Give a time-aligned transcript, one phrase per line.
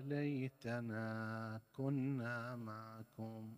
[0.00, 3.56] ليتنا كنا معكم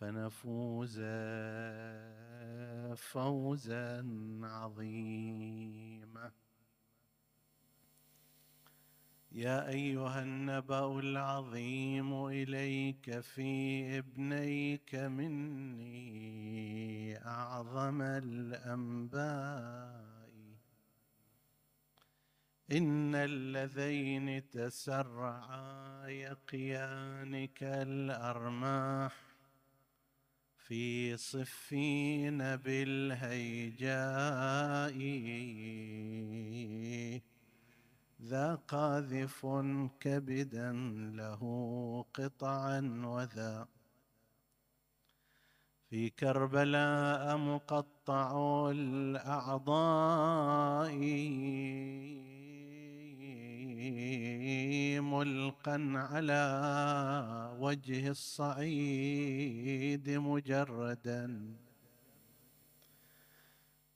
[0.00, 1.00] فنفوز
[2.96, 4.06] فوزا
[4.42, 6.32] عظيما.
[9.32, 15.96] يا أيها النبأ العظيم إليك في إبنيك مني
[17.26, 20.05] أعظم الأنباء.
[22.72, 29.12] إن اللذين تسرعا يقيانك الأرماح
[30.56, 33.96] في صفين بالهيجاء.
[38.22, 39.46] ذا قاذف
[40.00, 40.72] كبدا
[41.16, 41.42] له
[42.14, 43.68] قطعا وذا.
[45.90, 50.06] في كربلاء مقطع الأعضاء.
[55.00, 56.42] ملقا على
[57.58, 61.54] وجه الصعيد مجردا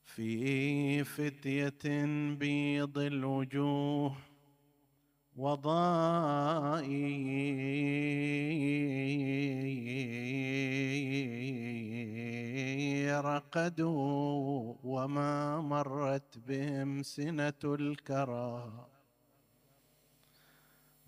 [0.04, 4.16] في فتية بيض الوجوه
[5.36, 7.20] وضائي
[13.20, 18.72] رقدوا وما مرت بهم سنة الكرى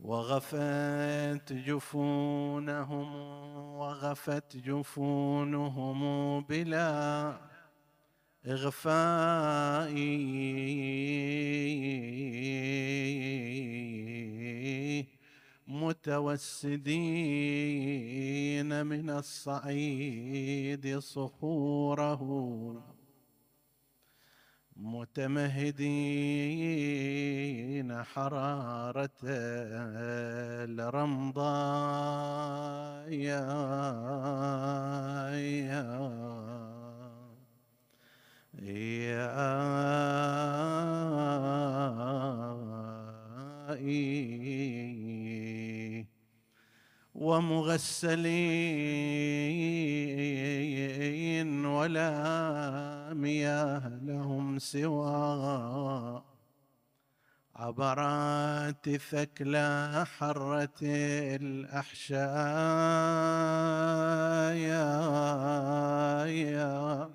[0.02, 3.14] وغفت جفونهم
[3.76, 6.00] وغفت جفونهم
[6.40, 7.36] بلا
[8.46, 9.94] إغفاء.
[15.68, 16.82] متوسدين
[18.86, 22.22] من الصعيد صخوره
[24.82, 26.02] متمهدين
[28.04, 29.10] حرارة
[30.82, 31.52] الرمضاء
[33.12, 33.42] يا
[38.62, 39.42] يا
[47.22, 48.22] ومغسلين
[51.66, 56.22] ولا مياه لهم سوى.
[57.56, 62.22] عبرات ثكلى حرة الأحشاء.
[64.56, 65.06] يا
[66.26, 67.10] يا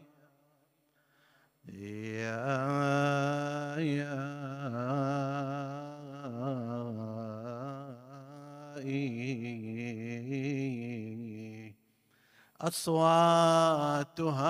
[1.68, 2.48] يا
[3.80, 4.38] يا
[12.62, 14.48] أصواتها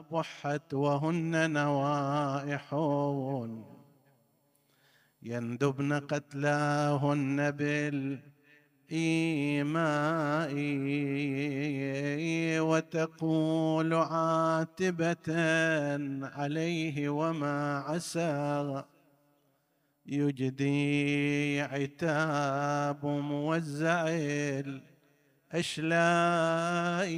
[0.00, 2.74] بحت وهن نوائح
[5.22, 8.20] يندبن قتلاهن بالإيماء
[12.60, 15.34] وتقول عاتبة
[16.26, 18.84] عليه وما عسى.
[20.06, 24.08] يجدي عتاب موزع
[25.54, 27.10] الأشلاء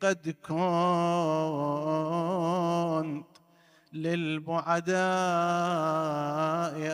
[0.00, 0.56] قد كنت
[3.92, 4.96] للبعداء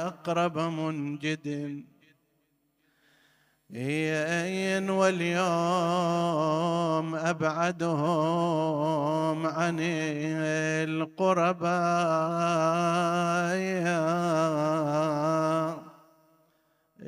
[0.06, 1.84] أقرب منجد.
[4.90, 5.38] واليوم
[7.14, 8.66] أبعدهم
[9.46, 9.76] عن
[10.88, 11.82] القرباء.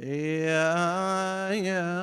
[0.02, 1.94] يا يا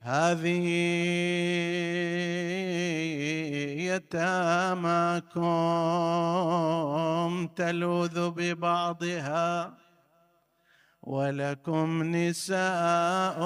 [0.00, 0.64] هذه
[3.98, 5.48] يتاماكم
[7.56, 9.78] تلوذ ببعضها.
[11.08, 13.38] ولكم نساء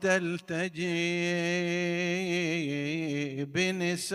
[0.00, 0.94] تلتجي
[3.44, 4.06] بنسائي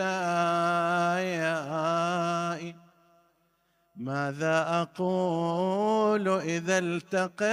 [3.96, 7.52] ماذا أقول إذا التقيت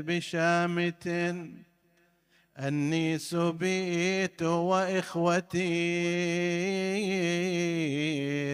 [0.00, 1.08] بشامت؟
[2.68, 5.60] أني سبيت وإخوتي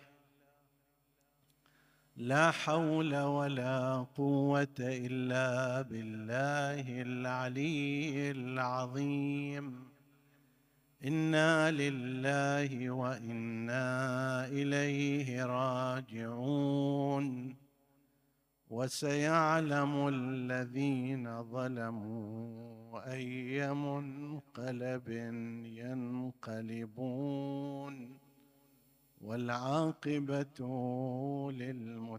[2.17, 9.88] لا حول ولا قوة إلا بالله العلي العظيم.
[11.05, 17.57] إنا لله وإنا إليه راجعون
[18.71, 25.09] وسيعلم الذين ظلموا اي منقلب
[26.59, 28.19] ينقلبون
[29.21, 30.61] والعاقبه
[31.53, 32.19] للمتقين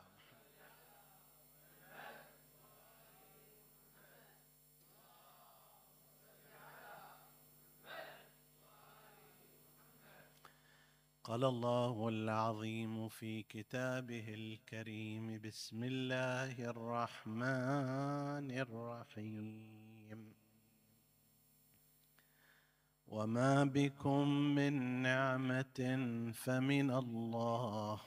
[11.31, 15.41] قال الله العظيم في كتابه الكريم.
[15.41, 20.33] بسم الله الرحمن الرحيم.
[23.07, 25.79] وما بكم من نعمة
[26.33, 28.01] فمن الله.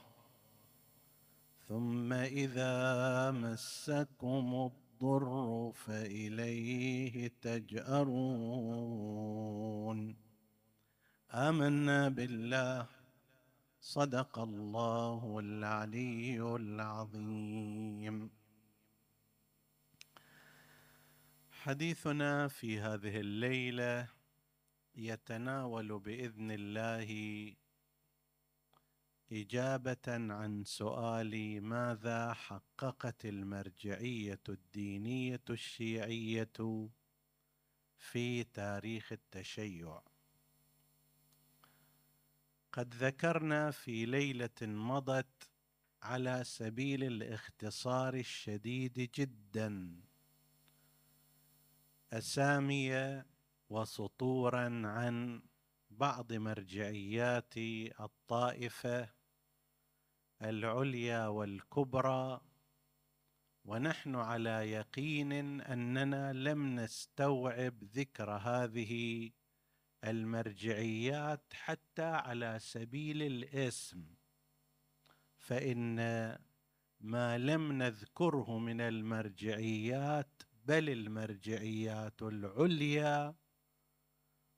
[1.68, 8.16] ثم إذا مسكم الضر فإليه تجأرون.
[11.30, 13.03] آمنا بالله.
[13.84, 18.30] صدق الله العلي العظيم.
[21.50, 24.08] حديثنا في هذه الليلة
[24.94, 27.08] يتناول بإذن الله
[29.32, 36.88] إجابة عن سؤال ماذا حققت المرجعية الدينية الشيعية
[37.98, 40.13] في تاريخ التشيع؟
[42.74, 45.50] قد ذكرنا في ليلة مضت
[46.02, 50.00] على سبيل الاختصار الشديد جدا.
[52.12, 53.22] أسامي
[53.70, 55.42] وسطورا عن
[55.90, 57.56] بعض مرجعيات
[58.00, 59.08] الطائفة
[60.42, 62.40] العليا والكبرى
[63.64, 69.30] ونحن على يقين أننا لم نستوعب ذكر هذه
[70.04, 74.04] المرجعيات حتى على سبيل الاسم
[75.36, 75.96] فإن
[77.00, 83.34] ما لم نذكره من المرجعيات بل المرجعيات العليا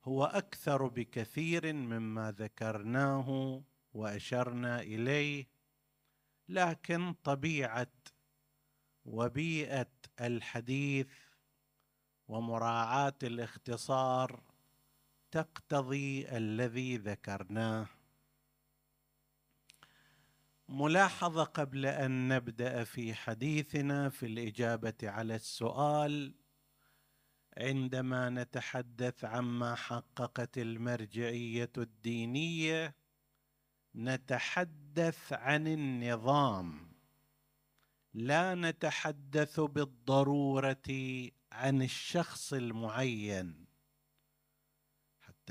[0.05, 5.49] هو أكثر بكثير مما ذكرناه وأشرنا إليه
[6.49, 7.93] لكن طبيعة
[9.05, 11.13] وبيئة الحديث
[12.29, 14.43] ومراعاة الاختصار
[15.37, 17.87] تقتضي الذي ذكرناه.
[20.69, 26.35] ملاحظة قبل أن نبدأ في حديثنا في الإجابة على السؤال.
[27.59, 32.97] عندما نتحدث عما حققت المرجعية الدينية
[33.95, 36.93] نتحدث عن النظام.
[38.15, 40.89] لا نتحدث بالضرورة
[41.53, 43.66] عن الشخص المعين.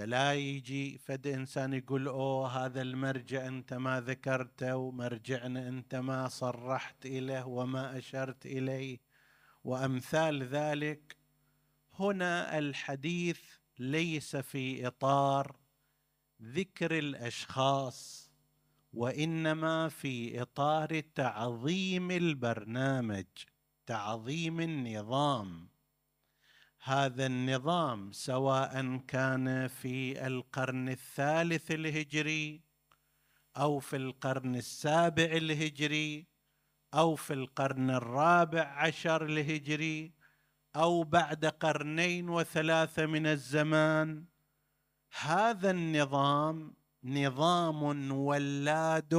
[0.01, 7.05] لا يجي فد إنسان يقول أوه هذا المرجع أنت ما ذكرته ومرجعنا أنت ما صرحت
[7.05, 8.99] إليه وما أشرت إليه.
[9.63, 11.17] وأمثال ذلك
[11.93, 13.39] هنا الحديث
[13.79, 15.55] ليس في إطار
[16.41, 18.31] ذكر الأشخاص
[18.93, 23.25] وإنما في إطار تعظيم البرنامج
[23.85, 25.74] تعظيم النظام.
[26.87, 32.61] هذا النظام سواء كان في القرن الثالث الهجري
[33.57, 36.27] أو في القرن السابع الهجري
[36.93, 40.13] أو في القرن الرابع عشر الهجري
[40.75, 44.25] أو بعد قرنين وثلاثة من الزمان.
[45.19, 49.13] هذا النظام نظام ولاد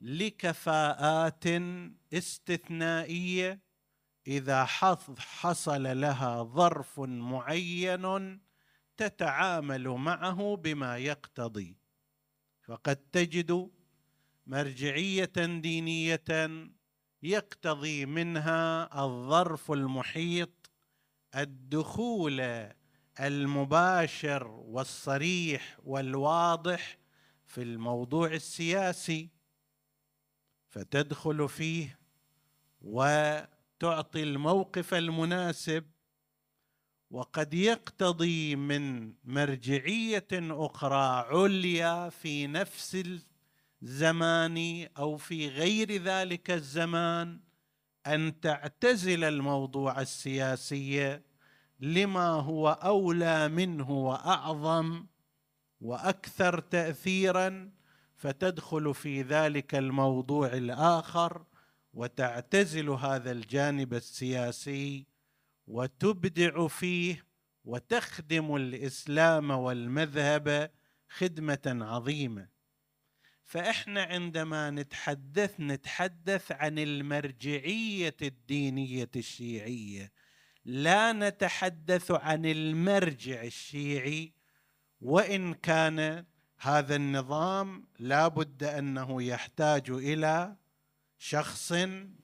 [0.00, 1.44] لكفاءات
[2.12, 3.71] استثنائية
[4.26, 4.64] إذا
[5.18, 8.40] حصل لها ظرف معين
[8.96, 11.76] تتعامل معه بما يقتضي.
[12.62, 13.70] فقد تجد
[14.46, 16.24] مرجعية دينية
[17.22, 20.70] يقتضي منها الظرف المحيط
[21.36, 22.68] الدخول
[23.20, 26.98] المباشر والصريح والواضح
[27.46, 29.30] في الموضوع السياسي
[30.68, 31.98] فتدخل فيه
[33.82, 35.84] وتعطي الموقف المناسب
[37.10, 43.02] وقد يقتضي من مرجعية أخرى عليا في نفس
[43.82, 47.40] الزمان أو في غير ذلك الزمان
[48.06, 51.20] أن تعتزل الموضوع السياسي
[51.80, 55.06] لما هو أولى منه وأعظم
[55.80, 57.70] وأكثر تاثيرا
[58.16, 61.44] فتدخل في ذلك الموضوع الآخر
[61.92, 65.06] وتعتزل هذا الجانب السياسي
[65.66, 67.24] وتبدع فيه
[67.64, 70.70] وتخدم الإسلام والمذهب
[71.08, 72.48] خدمة عظيمة.
[73.44, 80.12] فإحنا عندما نتحدث نتحدث عن المرجعية الدينية الشيعية.
[80.64, 84.32] لا نتحدث عن المرجع الشيعي.
[85.00, 86.24] وإن كان
[86.58, 90.56] هذا النظام لا بد أنه يحتاج إلى
[91.24, 91.72] شخص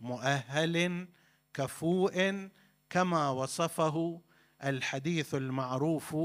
[0.00, 1.08] مؤهل
[1.54, 2.48] كفوء
[2.90, 4.22] كما وصفه
[4.64, 6.16] الحديث المعروف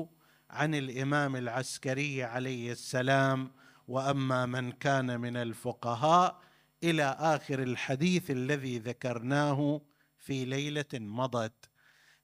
[0.49, 3.51] عن الإمام العسكري عليه السلام.
[3.87, 6.41] وأما من كان من الفقهاء
[6.83, 9.81] إلى آخر الحديث الذي ذكرناه
[10.17, 11.69] في ليلة مضت.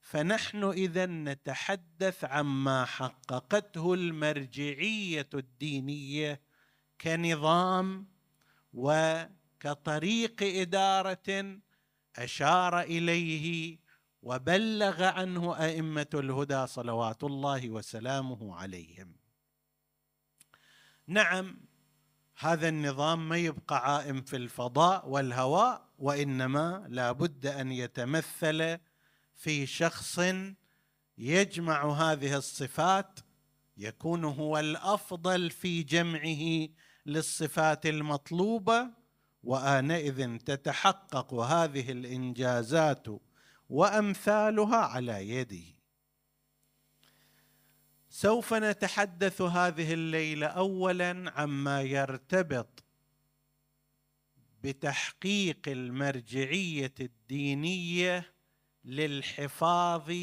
[0.02, 6.42] فنحن إذا نتحدث عما حققته المرجعية الدينية
[7.02, 8.08] كنظام
[9.60, 11.60] وكطريق إدارة
[12.16, 13.78] أشار إليه
[14.22, 19.16] وبلغ عنه أئمة الهدى صلوات الله وسلامه عليهم.
[21.08, 21.60] نعم
[22.38, 28.78] هذا النظام ما يبقى عائم في الفضاء والهواء وإنما لا بد أن يتمثل
[29.36, 30.20] في شخص
[31.18, 33.20] يجمع هذه الصفات
[33.78, 36.70] يكون هو الأفضل في جمعه
[37.06, 38.99] للصفات المطلوبة
[39.44, 43.08] وآنئذ تتحقق هذه الإنجازات
[43.70, 45.80] وأمثالها على يده
[48.10, 52.84] سوف نتحدث هذه الليلة اولا عما يرتبط
[54.64, 58.34] بتحقيق المرجعية الدينية
[58.86, 60.14] للحفاظ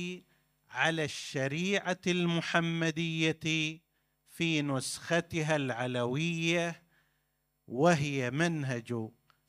[0.71, 3.81] على الشريعة المحمدية
[4.29, 6.86] في نسختها العلوية
[7.69, 9.09] وهي منهج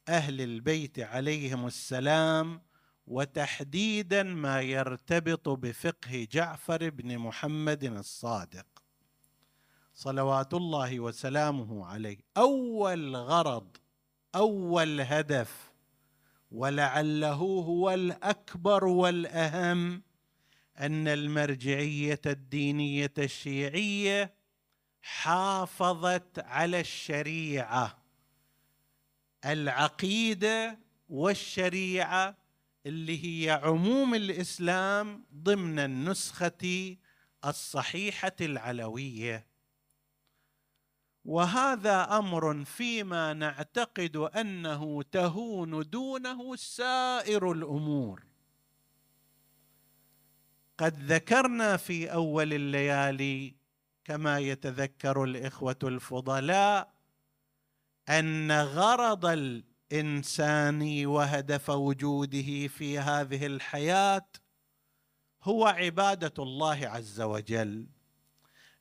[0.09, 2.61] أهل البيت عليهم السلام
[3.07, 8.65] وتحديدا ما يرتبط بفقه جعفر بن محمد الصادق.
[9.93, 12.17] صلوات الله وسلامه عليه.
[12.37, 13.77] أول غرض
[14.35, 15.71] أول هدف
[16.51, 20.03] ولعله هو الأكبر والأهم
[20.79, 24.33] أن المرجعية الدينية الشيعية
[25.01, 27.96] حافظت على الشريعة.
[29.47, 32.37] العقيدة والشريعة
[32.85, 36.95] اللي هي عموم الإسلام ضمن النسخة
[37.45, 39.47] الصحيحة العلوية.
[41.25, 48.23] وهذا أمر فيما نعتقد أنه تهون دونه سائر الأمور.
[50.77, 53.55] قد ذكرنا في أول الليالي
[54.05, 56.96] كما يتذكر الإخوة الفضلاء
[58.09, 64.27] أن غرض الإنسان وهدف وجوده في هذه الحياة
[65.43, 67.87] هو عبادة الله عز وجل.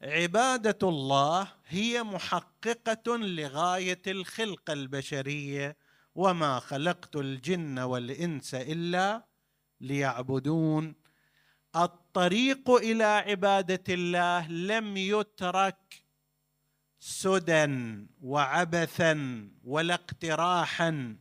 [0.02, 5.76] عبادة الله هي محققة لغاية الخلقه البشرية
[6.14, 9.26] وما خلقت الجن والإنس إلا
[9.80, 10.94] ليعبدون.
[11.76, 16.05] الطريق إلى عبادة الله لم يترك
[16.98, 17.66] سدى
[18.22, 21.16] وعبثا ولا اقتراحا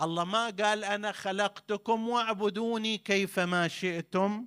[0.00, 4.46] الله ما قال أنا خلقتكم واعبدوني كيفما شئتم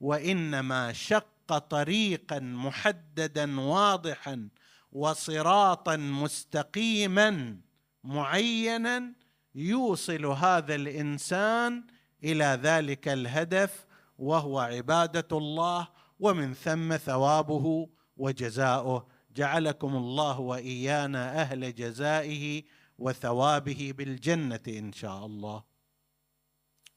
[0.00, 4.48] وإنما شق طريقا محددا واضحا
[4.92, 7.56] وصراطا مستقيما
[8.04, 9.12] معينا
[9.54, 11.84] يوصل هذا الإنسان
[12.24, 13.86] إلى ذلك الهدف
[14.18, 15.88] وهو عبادة الله
[16.20, 19.17] ومن ثم ثوابه وجزاؤه.
[19.30, 22.62] جعلكم الله وإيانا أهل جزائه
[22.98, 25.64] وثوابه بالجنة إن شاء الله.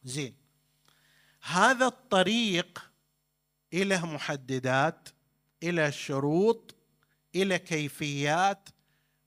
[0.04, 0.36] زين.
[1.42, 2.92] هذا الطريق
[3.74, 5.10] إلى محددات
[5.64, 6.76] إلى شروط
[7.36, 8.70] إلى كيفيات.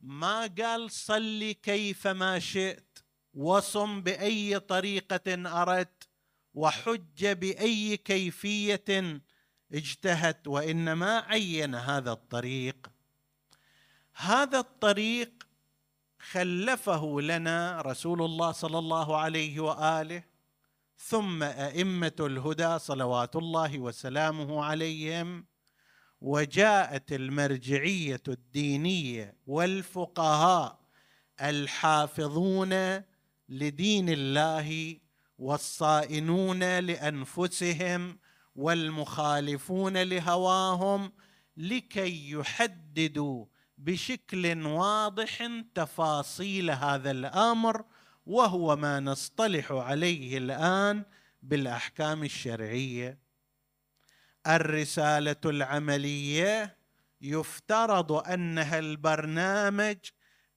[0.00, 2.98] ما قال صلي كيفما شئت
[3.34, 6.08] وصم بأي طريقة أردت
[6.54, 9.20] وحج بأي كيفية
[9.72, 12.93] اجتهد وإنما عين هذا الطريق
[14.16, 15.46] هذا الطريق
[16.18, 20.24] خلفه لنا رسول الله صلى الله عليه وآله
[20.96, 25.46] ثم أئمة الهدى صلوات الله وسلامه عليهم
[26.20, 30.80] وجاءت المرجعية الدينية والفقهاء
[31.40, 33.02] الحافظون
[33.48, 34.98] لدين الله
[35.38, 38.18] والصائنون لأنفسهم
[38.56, 41.12] والمخالفون لهواهم
[41.56, 43.46] لكي يحددوا
[43.84, 47.84] بشكل واضح تفاصيل هذا الأمر
[48.26, 51.04] وهو ما نصطلح عليه الآن
[51.42, 53.18] بالأحكام الشرعية.
[54.46, 56.76] الرسالة العملية
[57.20, 59.96] يفترض أنها البرنامج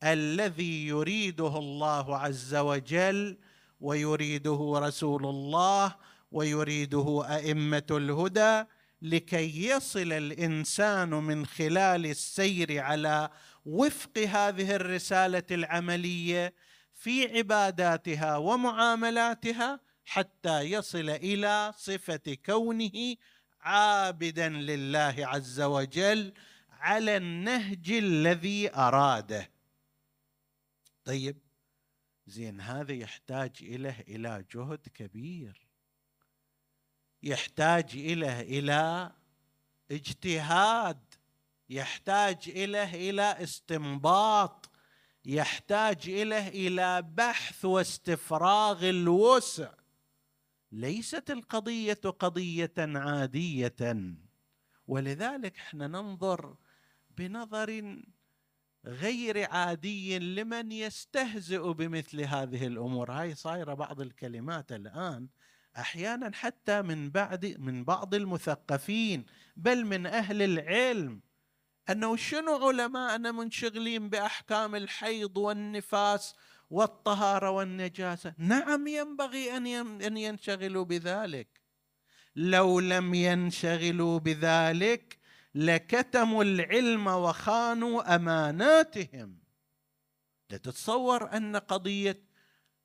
[0.03, 3.37] الذي يريده الله عز وجل
[3.79, 5.95] ويريده رسول الله
[6.31, 8.63] ويريده أئمة الهدى
[9.01, 13.29] لكي يصل الإنسان من خلال السير على
[13.65, 16.53] وفق هذه الرسالة العملية
[16.93, 23.15] في عباداتها ومعاملاتها حتى يصل إلى صفة كونه
[23.61, 26.33] عابدا لله عز وجل
[26.69, 29.49] على النهج الذي أراده.
[31.05, 31.37] طيب
[32.27, 35.66] زين هذا يحتاج إليه إلى جهد كبير.
[37.23, 39.11] يحتاج اليه إلى
[39.91, 40.99] اجتهاد
[41.69, 44.69] يحتاج اليه إلى استنباط
[45.25, 49.71] يحتاج اليه إلى بحث واستفراغ الوسع.
[50.71, 53.75] ليست القضية قضية عادية.
[54.87, 56.55] ولذلك إحنا ننظر
[57.17, 58.01] بنظر
[58.85, 63.11] غير عادي لمن يستهزئ بمثل هذه الأمور.
[63.11, 65.27] هاي صايرة بعض الكلمات الآن
[65.77, 71.21] أحيانا حتى من بعد من بعض المثقفين بل من أهل العلم.
[71.89, 76.35] أنه شنو علماءنا منشغلين بأحكام الحيض والنفاس
[76.69, 79.67] والطهارة والنجاسة؟ نعم ينبغي أن
[80.01, 81.61] أن ينشغلوا بذلك.
[82.35, 85.17] لو لم ينشغلوا بذلك
[85.55, 89.39] لكتموا العلم وخانوا أماناتهم.
[90.49, 92.26] لتتصور أن قضية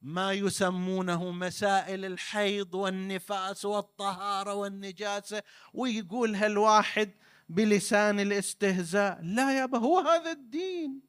[0.03, 5.43] ما يسمونه مسائل الحيض والنفاس والطهارة والنجاسة
[5.75, 7.11] ويقولها الواحد
[7.49, 11.01] بلسان الاستهزاء؟ لا يابا هو هذا الدين.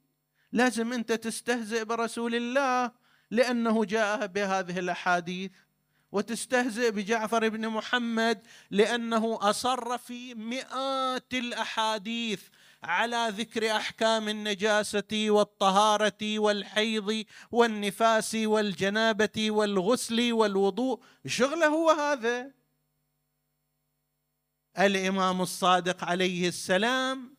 [0.52, 2.92] لازم أنت تستهزئ برسول الله
[3.32, 5.52] لأنه جاء بهذه الأحاديث.
[6.12, 12.42] وتستهزئ بجعفر بن محمد لأنه أصر في مئات الأحاديث.
[12.84, 21.04] على ذكر أحكام النجاسة والطهارة والحيض والنفاس والجنابة والغسل والوضوء.
[21.26, 22.52] شغله هو هذا.
[24.80, 27.36] الإمام الصادق عليه السلام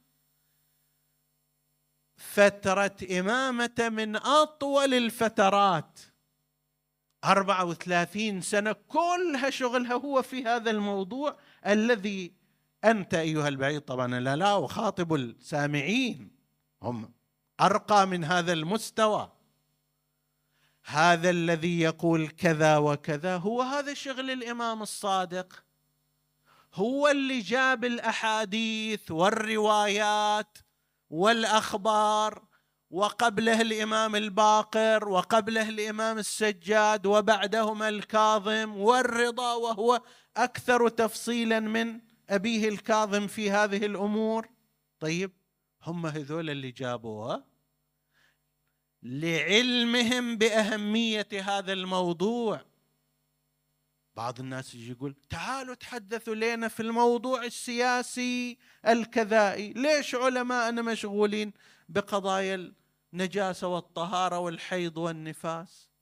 [2.17, 6.01] فتره إمامة من أطول الفترات.
[7.25, 12.33] أربعة وثلاثين سنة كلها شغلها هو في هذا الموضوع الذي
[12.85, 13.81] أنت أيها البعيد.
[13.81, 16.31] طبعا لا لا وخاطب السامعين.
[16.83, 17.13] هم
[17.61, 19.33] أرقى من هذا المستوى.
[20.85, 25.65] هذا الذي يقول كذا وكذا هو هذا شغل الإمام الصادق.
[26.75, 30.59] هو اللي جاب الأحاديث والروايات
[31.11, 32.45] والأخبار
[32.91, 40.03] وقبله الإمام الباقر وقبله الإمام السجاد وبعدهما الكاظم والرضا وهو
[40.37, 44.49] أكثر تفصيلا من أبيه الكاظم في هذه الأمور؟
[45.01, 45.33] طيب
[45.83, 47.45] هم هذول اللي جابوها
[49.03, 52.61] لعلمهم بأهمية هذا الموضوع.
[54.17, 59.73] بعض الناس يجي يقول تعالوا تحدثوا لنا في الموضوع السياسي الكذائي.
[59.73, 61.53] ليش علماءنا مشغولين
[61.89, 62.73] بقضايا
[63.13, 65.94] النجاسة والطهارة والحيض والنفاس؟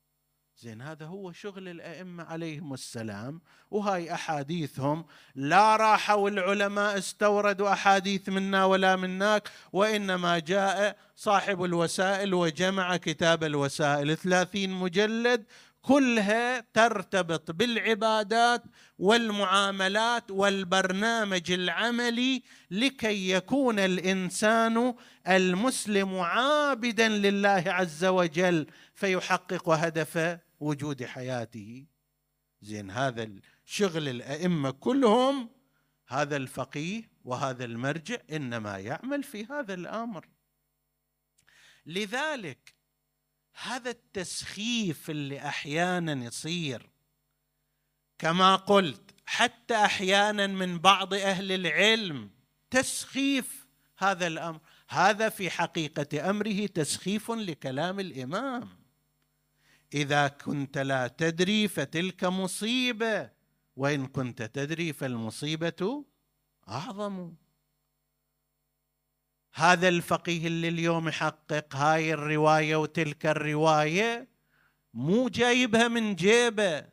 [0.62, 5.04] زين هذا هو شغل الأئمة عليهم السلام وهاي أحاديثهم.
[5.34, 14.16] لا راحوا العلماء استوردوا أحاديث منا ولا مناك وإنما جاء صاحب الوسائل وجمع كتاب الوسائل.
[14.16, 15.44] ثلاثين مجلد
[15.82, 18.62] كلها ترتبط بالعبادات
[18.98, 24.94] والمعاملات والبرنامج العملي لكي يكون الإنسان
[25.28, 31.86] المسلم عابدا لله عز وجل فيحقق هدف وجود حياته.
[32.62, 33.30] زين هذا
[33.66, 35.50] الشغل الأئمة كلهم
[36.08, 40.28] هذا الفقيه وهذا المرجع إنما يعمل في هذا الأمر.
[41.86, 42.74] لذلك
[43.62, 46.90] هذا التسخيف اللي أحيانا يصير
[48.18, 52.30] كما قلت حتى أحيانا من بعض أهل العلم
[52.70, 53.66] تسخيف
[53.98, 54.60] هذا الأمر.
[54.88, 58.81] هذا في حقيقة أمره تسخيف لكلام الإمام.
[59.94, 63.30] إذا كنت لا تدري فتلك مصيبة
[63.76, 66.04] وإن كنت تدري فالمصيبة
[66.68, 67.34] أعظم.
[69.54, 74.28] هذا الفقيه اللي اليوم يحقق هاي الرواية وتلك الرواية
[74.94, 76.84] مو جايبها من جيبه.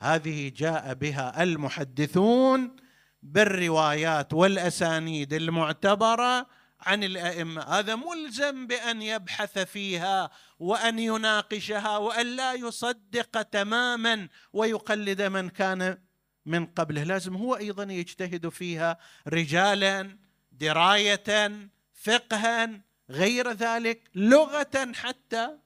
[0.00, 2.76] هذه جاء بها المحدثون
[3.22, 6.46] بالروايات والأسانيد المعتبرة
[6.80, 7.62] عن الأئمة.
[7.62, 15.98] هذا ملزم بأن يبحث فيها وأن يناقشها وأن لا يصدق تماما ويقلد من كان
[16.46, 17.02] من قبله.
[17.02, 20.18] لازم هو أيضا يجتهد فيها رجالا
[20.52, 21.50] درايه
[21.92, 25.58] فقها غير ذلك لغة حتى.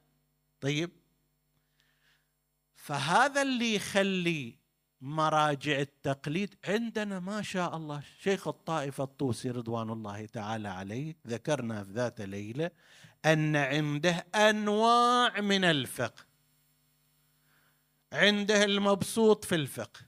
[0.60, 0.90] طيب.
[2.76, 4.58] فهذا اللي يخلي
[5.00, 8.02] مراجع التقليد عندنا ما شاء الله.
[8.20, 12.70] شيخ الطائفة الطوسي رضوان الله تعالى عليه ذكرنا في ذات ليلة
[13.24, 16.24] أن عنده أنواع من الفقه.
[18.12, 20.00] عنده المبسوط في الفقه.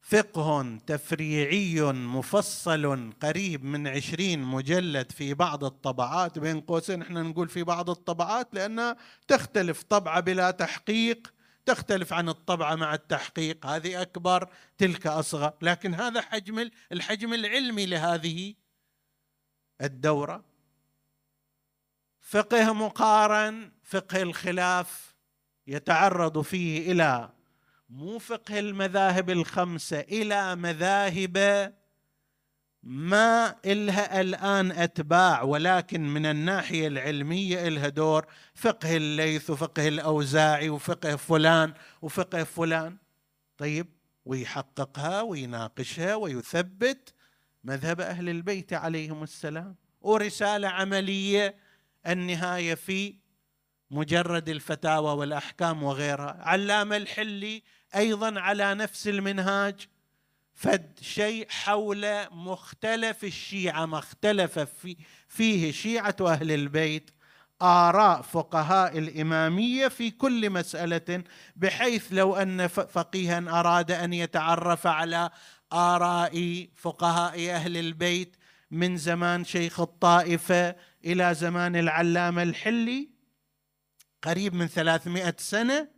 [0.00, 6.38] فقه تفريعي مفصل قريب من عشرين مجلد في بعض الطبعات.
[6.38, 8.96] بين قوسين إحنا نقول في بعض الطبعات لأنها
[9.28, 11.32] تختلف طبعة بلا تحقيق
[11.66, 13.66] تختلف عن الطبعة مع التحقيق.
[13.66, 15.52] هذه أكبر تلك أصغر.
[15.62, 18.54] لكن هذا حجم الحجم العلمي لهذه
[19.80, 20.55] الدورة.
[22.28, 25.14] فقه مقارن فقه الخلاف
[25.66, 27.30] يتعرض فيه إلى
[27.90, 31.36] مو فقه المذاهب الخمسة إلى مذاهب
[32.82, 41.16] ما إلها الآن أتباع ولكن من الناحية العلمية إلها دور فقه الليث وفقه الأوزاعي وفقه
[41.16, 42.96] فلان وفقه فلان.
[43.58, 43.86] طيب
[44.24, 47.14] ويحققها ويناقشها ويثبت
[47.64, 49.76] مذهب أهل البيت عليهم السلام.
[50.00, 51.65] ورسالة عملية
[52.06, 53.14] النهاية في
[53.90, 56.38] مجرد الفتاوى والأحكام وغيرها.
[56.40, 57.62] علام الحلي
[57.96, 59.88] أيضا على نفس المنهاج.
[60.54, 64.96] فد شيء حول مختلف الشيعة ما اختلف في
[65.28, 67.10] فيه شيعة أهل البيت
[67.62, 71.24] آراء فقهاء الإمامية في كل مسألة
[71.56, 75.30] بحيث لو أن فقيها أراد أن يتعرف على
[75.72, 78.36] آراء فقهاء أهل البيت
[78.70, 83.10] من زمان شيخ الطائفة إلى زمان العلامة الحلي
[84.22, 85.88] قريب من ثلاثمائة سنة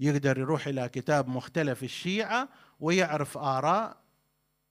[0.00, 2.48] يقدر يروح إلى كتاب مختلف الشيعة
[2.80, 4.00] ويعرف آراء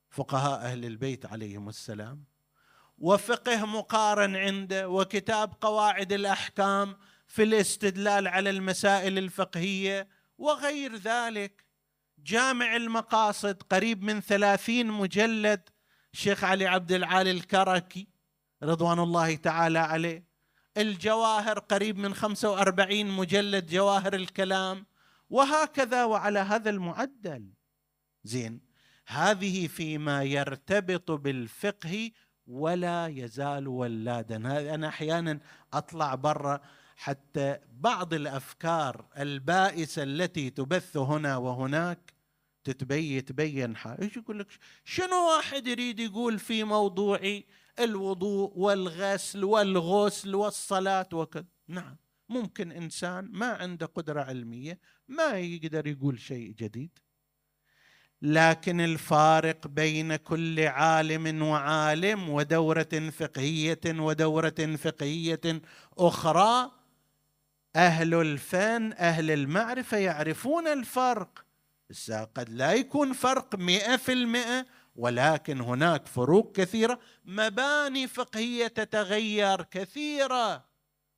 [0.09, 2.23] فقهاء أهل البيت عليهم السلام.
[2.97, 6.97] وفقه مقارن عنده وكتاب قواعد الأحكام
[7.27, 11.65] في الاستدلال على المسائل الفقهية وغير ذلك.
[12.17, 15.69] جامع المقاصد قريب من ثلاثين مجلد
[16.17, 18.07] الشيخ علي عبد العالي الكركي
[18.63, 20.23] رضوان الله تعالى عليه.
[20.77, 24.85] الجواهر قريب من خمسة وأربعين مجلد جواهر الكلام.
[25.29, 27.49] وهكذا وعلى هذا المعدل.
[28.23, 28.61] زين.
[29.07, 32.11] هذه فيما يرتبط بالفقه
[32.47, 34.35] ولا يزال ولادا.
[34.75, 35.39] أنا أحيانا
[35.73, 36.61] أطلع برا
[36.95, 42.16] حتى بعض الأفكار البائسة التي تبث هنا وهناك
[42.69, 44.47] تتبين تبين إيش يقول لك
[44.85, 47.41] شنو واحد يريد يقول في موضوع
[47.79, 51.97] الوضوء والغسل والغسل والصلاة وكذا؟ نعم.
[52.29, 56.99] ممكن إنسان ما عنده قدرة علمية ما يقدر يقول شيء جديد.
[58.21, 65.61] لكن الفارق بين كل عالم وعالم ودورة فقهية ودورة فقهية
[65.97, 66.71] أخرى
[67.75, 71.46] أهل الفن أهل المعرفة يعرفون الفرق.
[72.09, 76.99] قد لا يكون فرق مئة في المئة ولكن هناك فروق كثيرة.
[77.25, 80.65] مباني فقهية تتغير كثيرة.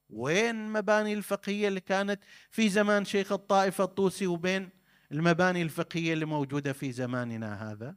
[0.10, 4.70] وين مباني الفقهية اللي كانت في زمان شيخ الطائفة الطوسي وبين
[5.12, 7.96] المباني الفقهية اللي موجودة في زماننا هذا؟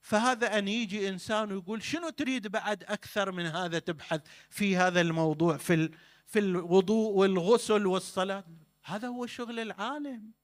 [0.00, 5.56] فهذا أن يجي إنسان ويقول شنو تريد بعد أكثر من هذا تبحث في هذا الموضوع
[5.56, 5.90] في
[6.26, 8.44] في الوضوء والغسل والصلاة؟
[8.84, 10.41] هذا هو شغل العالم.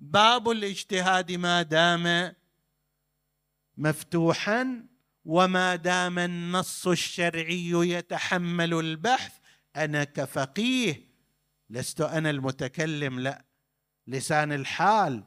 [0.00, 2.34] باب الاجتهاد ما دام
[3.76, 4.86] مفتوحا
[5.24, 9.32] وما دام النص الشرعي يتحمل البحث.
[9.76, 11.10] أنا كفقيه
[11.70, 13.44] لست أنا المتكلم لا
[14.06, 15.24] لسان الحال.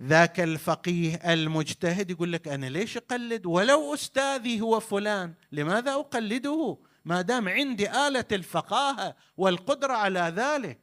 [0.00, 7.22] ذاك الفقيه المجتهد يقول لك أنا ليش أقلد؟ ولو أستاذي هو فلان لماذا أقلده؟ ما
[7.22, 10.78] دام عندي آلة الفقاهة والقدرة على ذلك.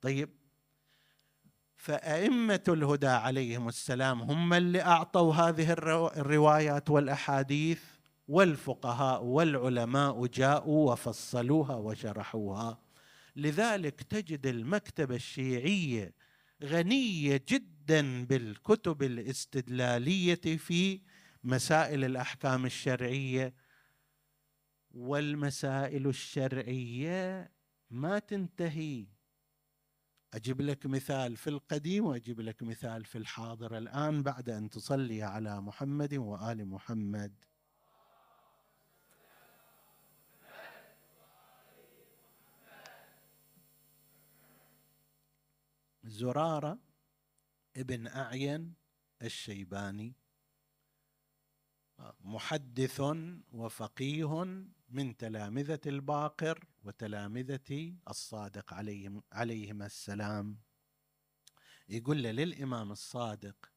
[0.00, 0.43] طيب
[1.84, 7.82] فأئمة الهدى عليهم السلام هم اللي أعطوا هذه الروايات والأحاديث
[8.28, 12.78] والفقهاء والعلماء جاءوا وفصلوها وشرحوها.
[13.36, 16.14] لذلك تجد المكتبه الشيعيه
[16.62, 21.00] غنيه جدا بالكتب الاستدلالية في
[21.44, 23.54] مسائل الأحكام الشرعية.
[24.90, 27.52] والمسائل الشرعية
[27.90, 29.13] ما تنتهي.
[30.34, 35.60] أجيب لك مثال في القديم وأجيب لك مثال في الحاضر الآن بعد أن تصلي على
[35.60, 37.44] محمد وآل محمد.
[46.04, 46.78] زرارة
[47.76, 48.74] ابن أعين
[49.22, 50.14] الشيباني.
[52.20, 53.00] محدث
[53.52, 54.44] وفقيه
[54.94, 60.60] من تلامذة الباقر وتلامذة الصادق عليهم عليهما السلام.
[61.88, 63.72] يقول له للإمام الصادق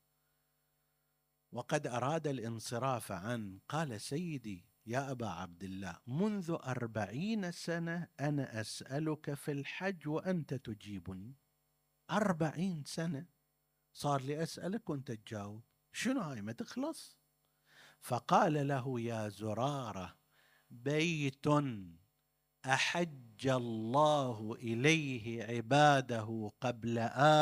[1.51, 9.33] وقد أراد الانصراف عنه قال سيدي يا أبا عبد الله منذ أربعين سنة أنا أسألك
[9.33, 11.35] في الحج وأنت تجيبني.
[12.11, 13.25] أربعين سنة؟
[13.93, 15.63] صار لي أسألك وأنت تجاوب.
[15.91, 17.17] شنو هاي؟ ما تخلص.
[18.01, 20.16] فقال له يا زرارة
[20.69, 21.47] بيت
[22.65, 26.97] أحج الله إليه عباده قبل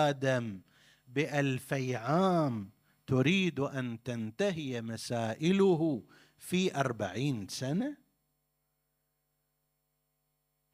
[0.05, 0.61] آدم
[1.07, 2.71] بألفي عام
[3.07, 6.03] تريد أن تنتهي مسائله
[6.37, 7.97] في أربعين سنة؟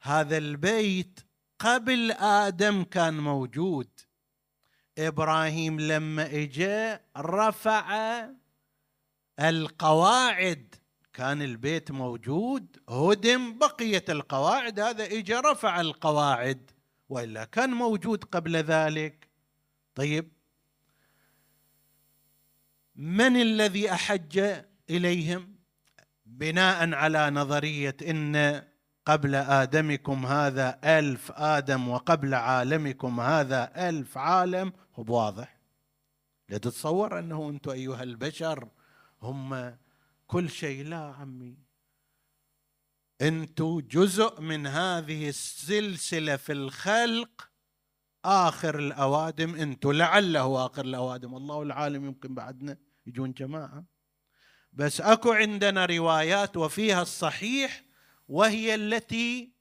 [0.02, 1.20] هذا البيت
[1.58, 3.88] قبل آدم كان موجود.
[4.98, 8.28] إبراهيم لما اجى رفع
[9.40, 10.81] القواعد
[11.12, 16.70] كان البيت موجود هدم بقية القواعد هذا اجى رفع القواعد
[17.08, 19.28] وإلا كان موجود قبل ذلك.
[19.94, 20.32] طيب
[22.96, 25.54] من الذي أحج إليهم؟
[26.26, 28.62] بناء بناء على نظرية إن
[29.06, 34.72] قبل آدمكم هذا ألف آدم وقبل عالمكم هذا ألف عالم.
[34.94, 35.56] هو واضح؟
[36.48, 38.68] لا تتصور أنه أنتم أيها البشر
[39.22, 39.74] هم
[40.26, 40.84] كل شيء.
[40.84, 41.58] لا عمي.
[43.20, 47.48] أنتم جزء من هذه السلسلة في الخلق.
[48.24, 51.34] آخر الأوادم أنتم لعله آخر الأوادم.
[51.36, 53.84] الله العالم يمكن بعدنا يجون جماعة.
[54.72, 57.84] بس أكو عندنا روايات وفيها الصحيح
[58.28, 59.52] وهي التي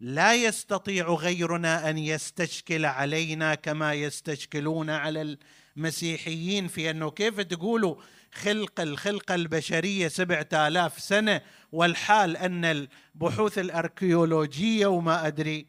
[0.00, 5.36] لا يستطيع غيرنا أن يستشكل علينا كما يستشكلون على
[5.76, 6.68] المسيحيين.
[6.68, 8.02] في أنه كيف تقولوا
[8.36, 11.40] خلق الخلقة البشرية سبعة آلاف سنة
[11.72, 15.66] والحال أن البحوث الأركيولوجية وما أدري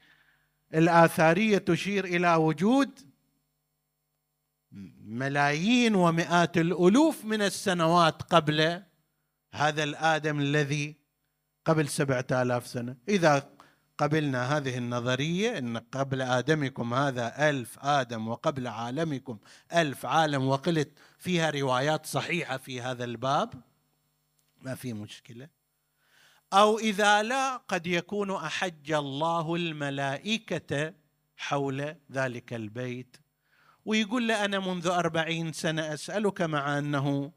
[0.73, 2.99] الآثارية تشير إلى وجود
[5.01, 8.83] ملايين ومئات الألوف من السنوات قبل
[9.53, 10.95] هذا الآدم الذي
[11.65, 12.97] قبل سبعة آلاف سنة.
[13.09, 13.56] إذا
[13.97, 19.39] قبلنا هذه النظرية أن قبل آدمكم هذا ألف آدم وقبل عالمكم
[19.73, 23.53] ألف عالم وقلت فيها روايات صحيحة في هذا الباب
[24.61, 25.49] ما في مشكلة.
[26.53, 30.93] أو إذا لا قد يكون أحج الله الملائكة
[31.37, 33.17] حول ذلك البيت
[33.85, 37.31] ويقول له أنا منذ أربعين سنة أسألك مع أنه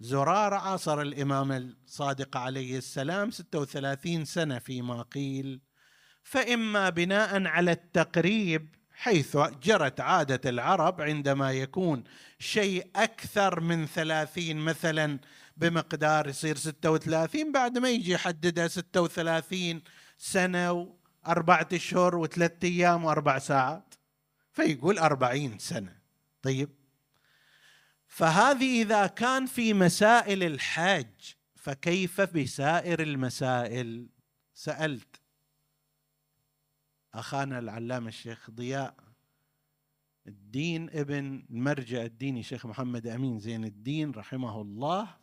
[0.00, 5.60] زرار عاصر الإمام الصادق عليه السلام 36 سنة فيما قيل.
[6.26, 12.04] فإما بناء على التقريب حيث جرت عادة العرب عندما يكون
[12.38, 15.18] شيء أكثر من ثلاثين مثلا
[15.56, 19.82] بمقدار يصير ستة وثلاثين بعد ما يجي يحددها ستة وثلاثين
[20.18, 20.72] سنة
[21.26, 23.94] وأربعة أشهر وثلاثة أيام وأربع ساعات
[24.52, 25.96] فيقول أربعين سنة.
[26.42, 26.70] طيب.
[28.06, 34.06] فهذه إذا كان في مسائل الحج فكيف بسائر المسائل؟
[34.54, 35.25] سألت.
[37.16, 38.94] أخانا العلامة الشيخ ضياء
[40.26, 45.16] الدين ابن المرجع الديني شيخ محمد أمين زين الدين رحمه الله.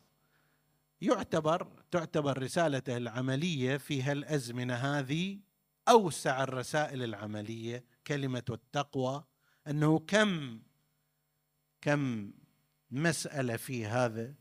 [1.01, 5.39] يعتبر تعتبر رسالته العملية في هالأزمنة هذه
[5.87, 9.23] أوسع الرسائل العملية كلمة التقوى.
[9.67, 10.61] أنه كم
[11.81, 12.33] كم
[12.91, 14.33] مسألة في هذا؟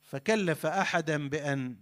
[0.00, 1.76] فكلف أحدا بأن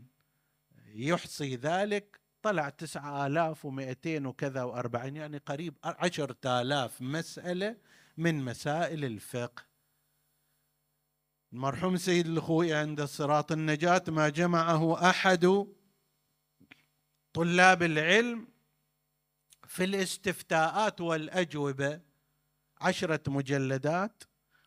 [0.87, 7.77] يحصي ذلك طلع تسعة آلاف ومئتين وكذا وأربعين يعني قريب عشرة آلاف مسألة
[8.17, 9.65] من مسائل الفقه.
[11.53, 15.67] المرحوم سيد الخوي عند صراط النجاة ما جمعه أحد
[17.33, 18.49] طلاب العلم
[19.67, 22.01] في الاستفتاءات والأجوبة
[22.81, 24.25] عشرة مجلدات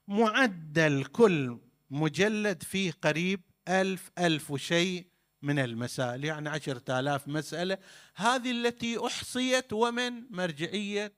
[0.07, 5.07] معدل كل مجلد فيه قريب ألف ألف وشيء
[5.41, 7.77] من المسائل يعني عشرة آلاف مسألة.
[8.15, 11.13] هذه التي أحصيت ومن مرجعية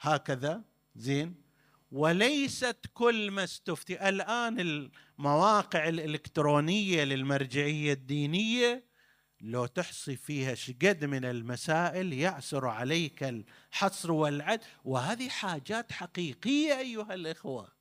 [0.00, 1.42] هكذا زين.
[1.90, 4.08] وليست كل ما استفتي.
[4.08, 8.84] الآن المواقع الإلكترونية للمرجعية الدينية
[9.40, 14.60] لو تحصي فيها شقد من المسائل يعسر عليك الحصر والعد.
[14.84, 17.72] وهذه حاجات حقيقية أيها الإخوة.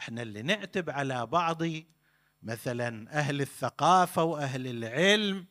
[0.00, 1.62] إحنا اللي نعتب على بعض
[2.46, 5.46] مثلا أهل الثقافة وأهل العلم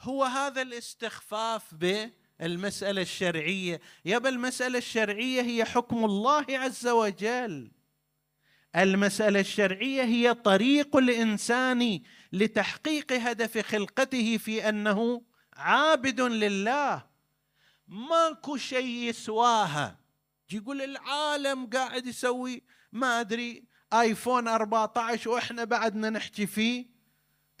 [0.00, 3.80] هو هذا الاستخفاف بالمسألة الشرعية.
[4.04, 7.70] يبقى المسألة الشرعية هي حكم الله عز وجل.
[8.76, 12.00] المسألة الشرعية هي طريق الإنسان
[12.32, 15.22] لتحقيق هدف خلقته في أنه
[15.56, 17.06] عابد لله.
[17.88, 19.98] ماكو شيء يسواها.
[20.52, 26.86] يقول العالم قاعد يسوي ما أدري آيفون 14 وإحنا بعدنا نحكي فيه.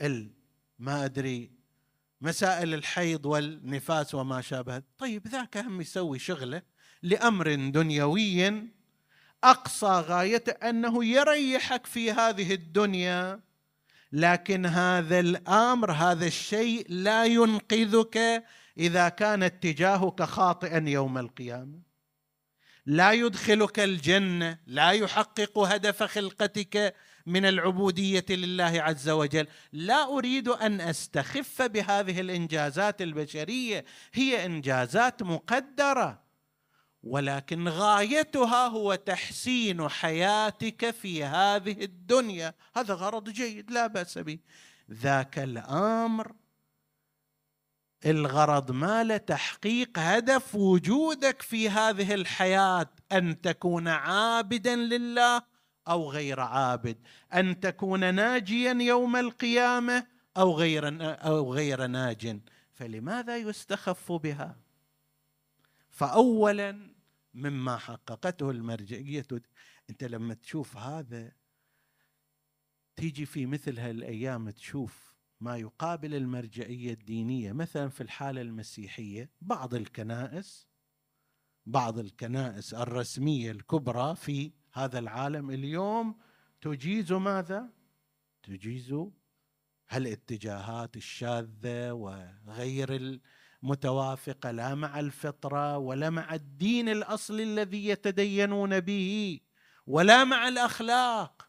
[0.00, 0.30] ال
[0.78, 1.50] ما أدري
[2.20, 4.82] مسائل الحيض والنفاس وما شابه.
[4.98, 6.62] طيب ذاك هم يسوي شغله
[7.02, 8.68] لأمر دنيوي.
[9.44, 13.40] أقصى غايته أنه يريحك في هذه الدنيا
[14.12, 18.44] لكن هذا الأمر هذا الشيء لا ينقذك
[18.78, 21.83] إذا كان اتجاهك خاطئا يوم القيامة.
[22.86, 26.94] لا يدخلك الجنة لا يحقق هدف خلقتك
[27.26, 29.46] من العبودية لله عز وجل.
[29.72, 36.24] لا أريد أن أستخف بهذه الإنجازات البشرية هي إنجازات مقدرة
[37.02, 42.54] ولكن غايتها هو تحسين حياتك في هذه الدنيا.
[42.76, 44.38] هذا غرض جيد لا بأس به.
[44.90, 46.32] ذاك الأمر
[48.06, 55.42] الغرض ماله تحقيق هدف وجودك في هذه الحياة أن تكون عابدا لله
[55.88, 56.98] أو غير عابد
[57.34, 62.40] أن تكون ناجيا يوم القيامة أو غير أو غير ناج.
[62.72, 64.56] فلماذا يستخف بها؟
[65.90, 66.94] فاولا
[67.34, 69.26] مما حققته المرجعية
[69.90, 71.32] أنت لما تشوف هذا
[72.96, 75.13] تيجي في مثل هالايام تشوف
[75.44, 80.66] ما يقابل المرجعية الدينية مثلا في الحالة المسيحية بعض الكنائس
[81.66, 86.18] بعض الكنائس الرسمية الكبرى في هذا العالم اليوم
[86.60, 87.70] تجيز ماذا؟
[88.42, 88.94] تجيز
[89.88, 93.20] هالاتجاهات الشاذة وغير
[93.62, 99.40] المتوافقة لا مع الفطرة ولا مع الدين الأصلي الذي يتدينون به
[99.86, 101.48] ولا مع الأخلاق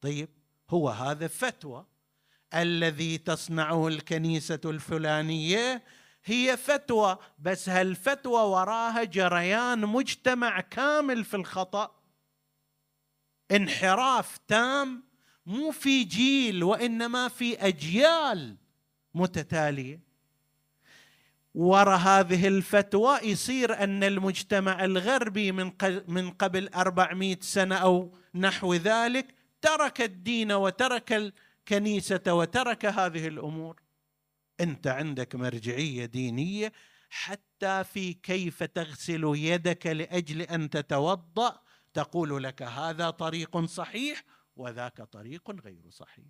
[0.00, 0.28] طيب
[0.70, 1.91] هو هذا فتوى
[2.54, 5.82] الذي تصنعه الكنيسة الفلانية
[6.24, 7.18] هي فتوى.
[7.38, 11.94] بس هالفتوى وراها جريان مجتمع كامل في الخطأ.
[13.50, 15.02] انحراف تام
[15.46, 18.56] مو في جيل وإنما في أجيال
[19.14, 20.12] متتالية.
[21.54, 25.72] وراء هذه الفتوى يصير أن المجتمع الغربي من
[26.08, 31.32] من قبل 400 سنة أو نحو ذلك ترك الدين وترك
[31.72, 33.82] كنيسة وترك هذه الأمور.
[34.60, 36.72] أنت عندك مرجعية دينية
[37.10, 41.62] حتى في كيف تغسل يدك لأجل أن تتوضأ
[41.94, 44.24] تقول لك هذا طريق صحيح
[44.56, 46.26] وذاك طريق غير صحيح.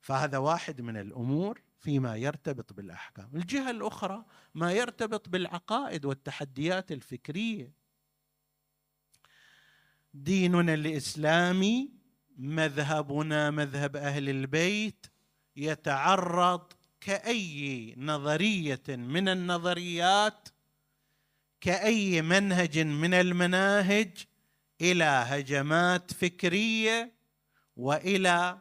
[0.00, 3.36] فهذا واحد من الأمور فيما يرتبط بالأحكام.
[3.36, 4.24] الجهة الأخرى
[4.54, 7.72] ما يرتبط بالعقائد والتحديات الفكرية.
[10.14, 12.03] ديننا الإسلامي
[12.38, 15.06] مذهبنا مذهب أهل البيت
[15.56, 20.48] يتعرض كأي نظرية من النظريات
[21.60, 24.10] كأي منهج من المناهج
[24.80, 27.12] إلى هجمات فكرية
[27.76, 28.58] وإلى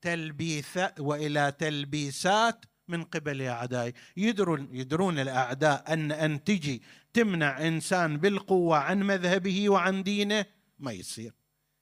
[0.00, 3.92] تلبيث وإلى تلبيسات من قبل أعدائي.
[4.16, 10.44] يدرون يدرون الأعداء أن أن تجي تمنع إنسان بالقوة عن مذهبه وعن دينه
[10.78, 11.32] ما يصير.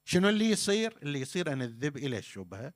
[0.05, 2.73] شنو اللي يصير؟ اللي يصير أن الذب إلى الشبهة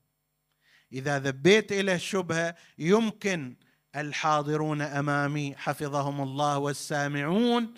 [0.93, 3.57] إذا ذبيت إلى الشبهة يمكن
[3.97, 7.75] الحاضرون أمامي حفظهم الله والسامعون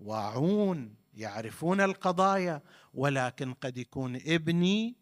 [0.00, 2.62] واعون يعرفون القضايا
[2.94, 4.96] ولكن قد يكون ابني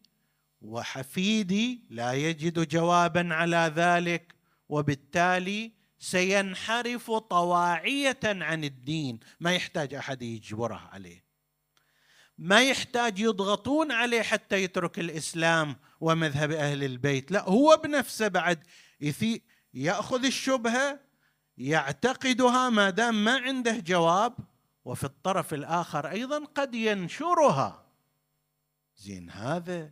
[0.63, 4.35] وحفيدي لا يجد جوابا على ذلك
[4.69, 9.21] وبالتالي سينحرف طواعية عن الدين.
[9.41, 11.28] ما يحتاج أحد يجبره عليه.
[12.39, 17.33] ما يحتاج يضغطون عليه حتى يترك الإسلام ومذهب أهل البيت.
[17.33, 18.59] لا هو بنفسه بعد
[19.75, 21.01] يأخذ الشبهة
[21.59, 24.35] يعتقدها ما دام ما عنده جواب
[24.85, 27.85] وفي الطرف الآخر أيضا قد ينشرها.
[28.97, 29.91] زين هذا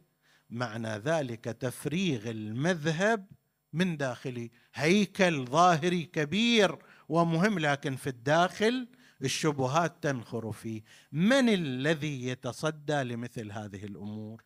[0.50, 3.26] معنى ذلك تفريغ المذهب
[3.72, 6.78] من داخله هيكل ظاهري كبير
[7.08, 8.88] ومهم لكن في الداخل
[9.22, 14.42] الشبهات تنخر فيه من الذي يتصدى لمثل هذه الأمور؟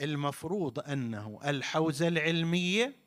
[0.00, 3.04] المفروض أنه الحوزة العلمية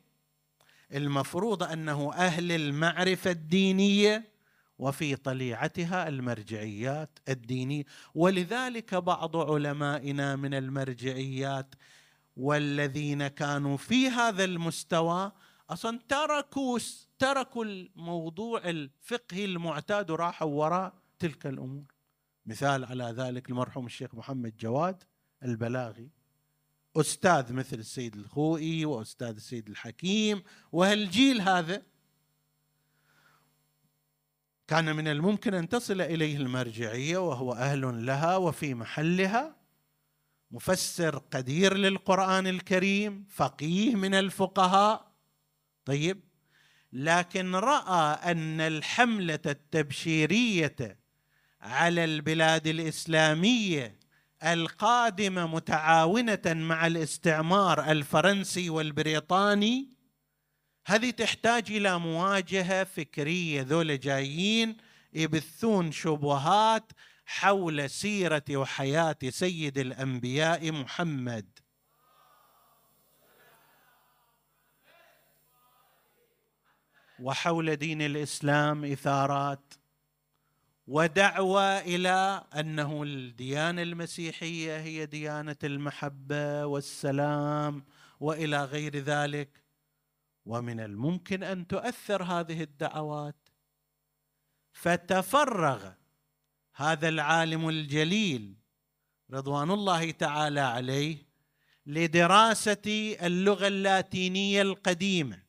[0.94, 4.28] المفروض أنه أهل المعرفة الدينية
[4.78, 7.84] وفي طليعتها المرجعيات الدينية.
[8.14, 11.74] ولذلك بعض علمائنا من المرجعيات
[12.36, 15.32] والذين كانوا في هذا المستوى
[15.70, 16.78] أصلا تركوا
[17.18, 21.84] تركوا الموضوع الفقهي المعتاد وراحوا وراء تلك الأمور.
[22.46, 25.04] مثال على ذلك المرحوم الشيخ محمد جواد
[25.42, 26.10] البلاغي.
[26.96, 30.42] أستاذ مثل السيد الخوئي وأستاذ السيد الحكيم
[30.72, 31.82] وهالجيل هذا؟
[34.66, 39.56] كان من الممكن أن تصل إليه المرجعية وهو أهل لها وفي محلها
[40.50, 45.12] مفسر قدير للقرآن الكريم فقيه من الفقهاء.
[45.84, 46.27] طيب
[46.92, 50.98] لكن رأى أن الحملة التبشيرية
[51.60, 53.98] على البلاد الإسلامية
[54.44, 59.88] القادمة متعاونة مع الاستعمار الفرنسي والبريطاني
[60.86, 64.76] هذه تحتاج إلى مواجهة فكرية ذولا جايين
[65.12, 66.92] يبثون شبهات
[67.26, 71.57] حول سيرة وحياة سيد الأنبياء محمد.
[77.20, 79.74] وحول دين الإسلام إثارات
[80.86, 87.84] ودعوى إلى أنه الديانة المسيحية هي ديانة المحبة والسلام
[88.20, 89.64] وإلى غير ذلك.
[90.46, 93.48] ومن الممكن أن تؤثر هذه الدعوات.
[94.72, 95.92] فتفرغ
[96.74, 98.54] هذا العالم الجليل
[99.30, 101.28] رضوان الله تعالى عليه
[101.86, 105.47] لدراسة اللغة اللاتينية القديمة.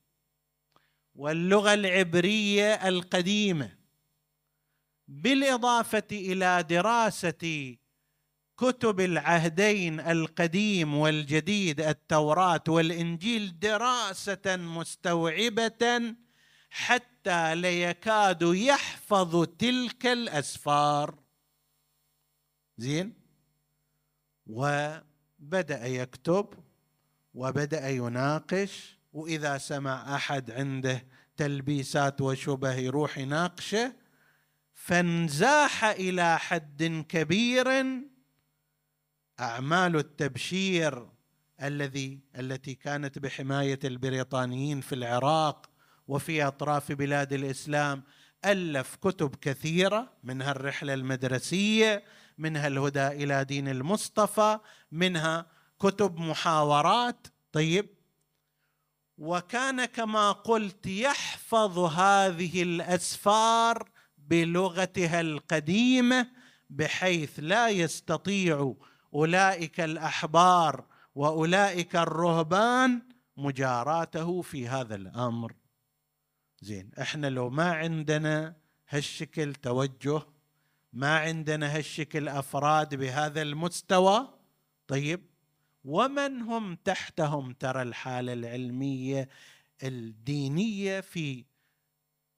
[1.19, 3.77] واللغة العبرية القديمة.
[5.07, 7.75] بالإضافة إلى دراسة
[8.57, 16.15] كتب العهدين القديم والجديد التوراة والإنجيل دراسة مستوعبة
[16.69, 21.19] حتى ليكاد يحفظ تلك الأسفار.
[22.77, 23.13] زين؟
[24.47, 26.53] وبدأ يكتب
[27.33, 31.05] وبدأ يناقش وإذا سمع أحد عنده
[31.37, 33.93] تلبيسات وشبه يروح يناقشه
[34.73, 37.67] فانزاح إلى حد كبير
[39.39, 41.09] أعمال التبشير
[41.63, 45.69] الذي التي كانت بحماية البريطانيين في العراق
[46.07, 48.03] وفي أطراف بلاد الإسلام
[48.45, 52.03] ألف كتب كثيرة منها الرحلة المدرسية
[52.37, 54.59] منها الهدى إلى دين المصطفى
[54.91, 55.45] منها
[55.79, 57.27] كتب محاورات.
[57.51, 57.98] طيب
[59.19, 66.27] وكان كما قلت يحفظ هذه الأسفار بلغتها القديمة
[66.69, 68.75] بحيث لا يستطيع
[69.13, 73.01] أولئك الأحبار وأولئك الرهبان
[73.37, 75.53] مجاراته في هذا الأمر.
[76.61, 78.55] زين إحنا لو ما عندنا
[78.89, 80.21] هالشكل توجه
[80.93, 84.27] ما عندنا هالشكل أفراد بهذا المستوى
[84.87, 85.28] طيب
[85.83, 89.29] ومن هم تحتهم ترى الحالة العلمية
[89.83, 91.45] الدينية في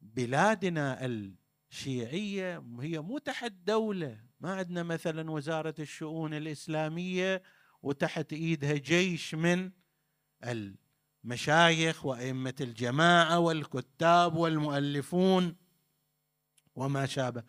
[0.01, 4.19] بلادنا الشيعية؟ هي مو تحت دولة.
[4.39, 7.43] ما عندنا مثلا وزارة الشؤون الإسلامية
[7.83, 9.71] وتحت إيدها جيش من
[11.23, 15.55] المشايخ وأئمة الجماعة والكتاب والمؤلفون
[16.75, 17.43] وما شابه.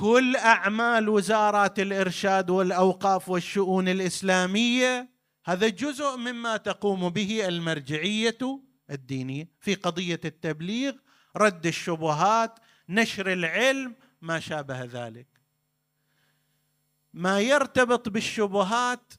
[0.00, 5.10] كل أعمال وزارات الإرشاد والأوقاف والشؤون الإسلامية
[5.44, 8.38] هذا جزء مما تقوم به المرجعية
[8.90, 10.92] الدينية في قضية التبليغ
[11.36, 15.28] رد الشبهات نشر العلم ما شابه ذلك.
[17.14, 19.12] ما يرتبط بالشبهات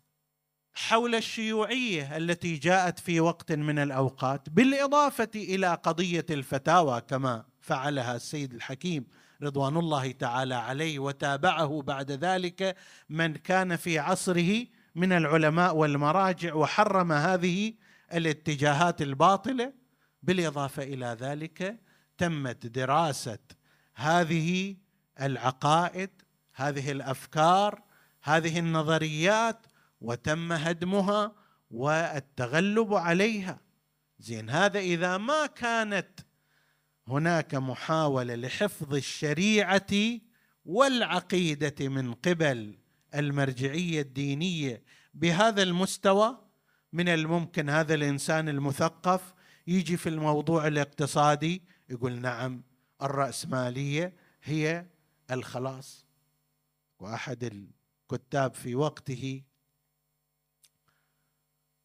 [0.74, 8.54] حول الشيوعية التي جاءت في وقت من الأوقات بالإضافة إلى قضية الفتاوى كما فعلها السيد
[8.54, 9.23] الحكيم.
[9.44, 12.76] رضوان الله تعالى عليه وتابعه بعد ذلك
[13.10, 14.66] من كان في عصره
[14.96, 17.74] من العلماء والمراجع وحرم هذه
[18.14, 19.74] الاتجاهات الباطلة.
[20.24, 21.80] بالإضافة إلى ذلك
[22.18, 23.40] تمت دراسة
[23.96, 24.76] هذه
[25.22, 26.10] العقائد
[26.54, 27.82] هذه الأفكار
[28.24, 29.66] هذه النظريات
[30.02, 31.36] وتم هدمها
[31.72, 33.60] والتغلب عليها.
[34.20, 36.20] زين هذا إذا ما كانت
[37.08, 40.20] هناك محاولة لحفظ الشريعة
[40.66, 42.78] والعقيدة من قبل
[43.16, 44.84] المرجعية الدينية
[45.14, 46.40] بهذا المستوى.
[46.94, 49.34] من الممكن هذا الإنسان المثقف
[49.68, 52.64] يجي في الموضوع الاقتصادي يقول نعم
[53.02, 54.86] الرأسمالية هي
[55.32, 56.06] الخلاص.
[57.00, 57.44] وأحد
[58.12, 59.42] الكتاب في وقته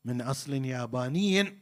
[0.05, 1.61] من أصل ياباني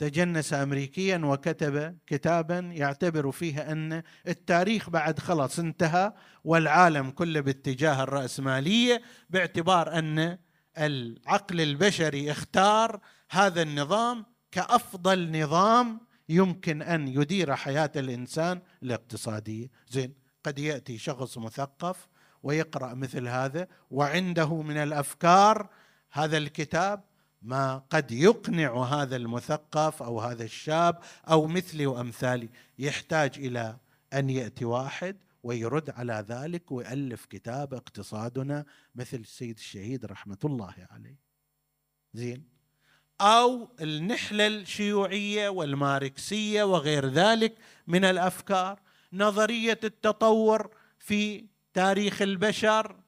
[0.00, 6.12] تجنس امريكيا وكتب كتابا يعتبر فيه أن التاريخ بعد خلاص انتهى
[6.44, 10.38] والعالم كله باتجاه الرأسمالية باعتبار أن
[10.78, 19.70] العقل البشري اختار هذا النظام كأفضل نظام يمكن أن يدير حياة الإنسان الاقتصادية.
[19.88, 22.08] زين قد يأتي شخص مثقف
[22.42, 25.68] ويقرأ مثل هذا وعنده من الأفكار
[26.10, 27.09] هذا الكتاب
[27.42, 30.98] ما قد يقنع هذا المثقف أو هذا الشاب
[31.30, 32.48] أو مثلي وأمثالي.
[32.78, 33.76] يحتاج إلى
[34.12, 38.64] أن يأتي واحد ويرد على ذلك ويألف كتاب اقتصادنا
[38.94, 41.18] مثل السيد الشهيد رحمة الله عليه.
[42.14, 42.44] زين.
[43.20, 47.54] أو النحلة الشيوعية والماركسية وغير ذلك
[47.86, 48.80] من الأفكار.
[49.12, 52.99] نظرية التطور في تاريخ البشر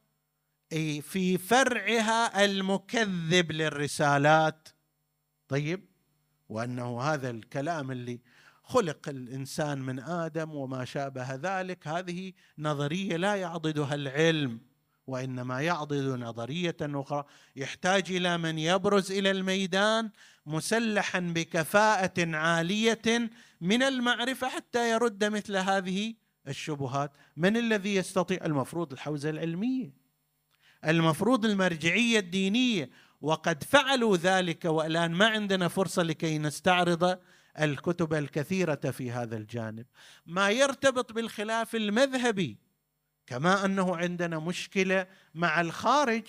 [1.03, 4.69] في فرعها المكذب للرسالات.
[5.49, 5.85] طيب
[6.49, 8.21] وأنه هذا الكلام اللي
[8.63, 14.61] خلق الإنسان من آدم وما شابه ذلك هذه نظرية لا يعضدها العلم
[15.07, 17.25] وإنما يعضد نظرية أخرى.
[17.57, 20.11] يحتاج إلى من يبرز إلى الميدان
[20.47, 26.15] مسلحا بكفاءة عالية من المعرفة حتى يرد مثل هذه
[26.49, 27.13] الشبهات.
[27.37, 30.02] من الذي يستطيع؟ المفروض الحوزة العلمية.
[30.85, 37.19] المفروض المرجعية الدينية وقد فعلوا ذلك والآن ما عندنا فرصة لكي نستعرض
[37.61, 39.87] الكتب الكثيرة في هذا الجانب.
[40.27, 42.59] ما يرتبط بالخلاف المذهبي
[43.27, 46.25] كما أنه عندنا مشكلة مع الخارج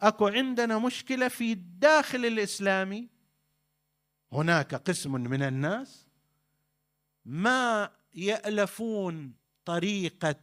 [0.00, 3.08] أكو عندنا مشكلة في الداخل الإسلامي.
[4.32, 6.06] هناك قسم من الناس
[7.24, 9.34] ما يألفون
[9.64, 10.40] طريقة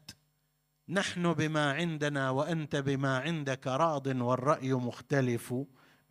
[0.89, 5.53] نحن بما عندنا وأنت بما عندك راض والرأي مختلف.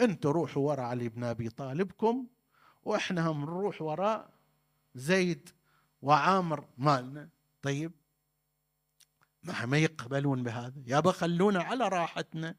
[0.01, 2.27] أنتم روحوا وراء علي بن أبي طالبكم
[2.85, 4.31] وإحنا هم نروح وراء
[4.95, 5.49] زيد
[6.03, 7.29] وعامر مالنا.
[7.63, 7.93] طيب
[9.43, 12.55] ما ما يقبلون بهذا؟ يابا خلونا على راحتنا.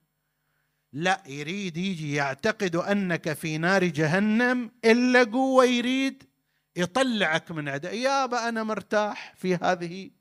[0.94, 6.24] لا يريد يجي يعتقد أنك في نار جهنم إلا قوة يريد
[6.76, 10.12] يطلعك من عدا يابا أنا مرتاح في هذه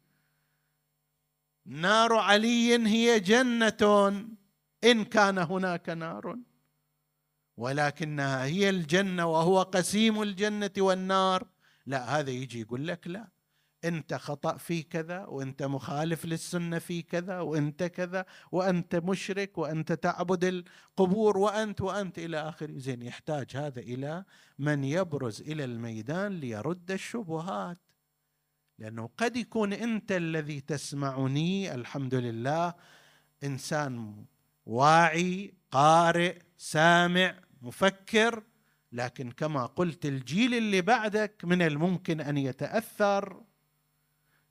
[1.67, 4.09] نار علي هي جنة
[4.85, 6.37] إن كان هناك نار.
[7.57, 11.47] ولكنها هي الجنة وهو قسيم الجنة والنار.
[11.87, 13.29] لا هذا يجي يقول لك لا.
[13.85, 20.45] أنت خطأ في كذا وأنت مخالف للسنة في كذا وأنت كذا وأنت مشرك وأنت تعبد
[20.45, 22.79] القبور وأنت وأنت إلى آخره.
[22.79, 24.25] زين يحتاج هذا إلى
[24.59, 27.79] من يبرز إلى الميدان ليرد الشبهات.
[28.79, 32.75] لأنه قد يكون أنت الذي تسمعني الحمد لله
[33.45, 34.25] إنسان
[34.66, 38.43] واعي قارئ سامع مفكر
[38.93, 43.43] لكن كما قلت الجيل اللي بعدك من الممكن أن يتأثر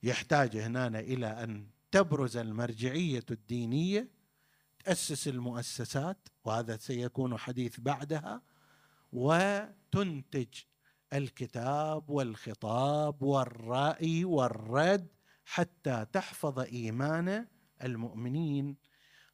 [0.03, 4.09] يحتاج هنا إلى أن تبرز المرجعية الدينية
[4.85, 8.41] تأسس المؤسسات وهذا سيكون حديث بعدها
[9.13, 10.47] وتنتج
[11.13, 15.07] الكتاب والخطاب والرأي والرد
[15.45, 17.47] حتى تحفظ إيمان
[17.83, 18.77] المؤمنين.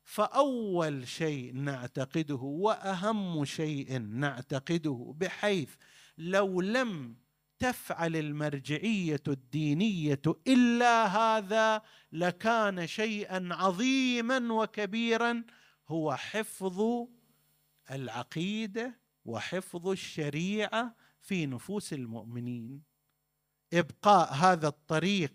[0.04, 5.76] فأول شيء نعتقده وأهم شيء نعتقده بحيث
[6.18, 7.16] لو لم
[7.60, 15.44] تفعل المرجعية الدينية إلا هذا لكان شيئا عظيما وكبيرا
[15.88, 16.82] هو حفظ
[17.92, 20.96] العقيدة وحفظ الشريعة
[21.30, 22.82] في نفوس المؤمنين
[23.74, 25.34] إبقاء هذا الطريق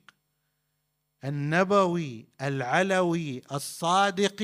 [1.25, 4.43] النبوي العلوي الصادق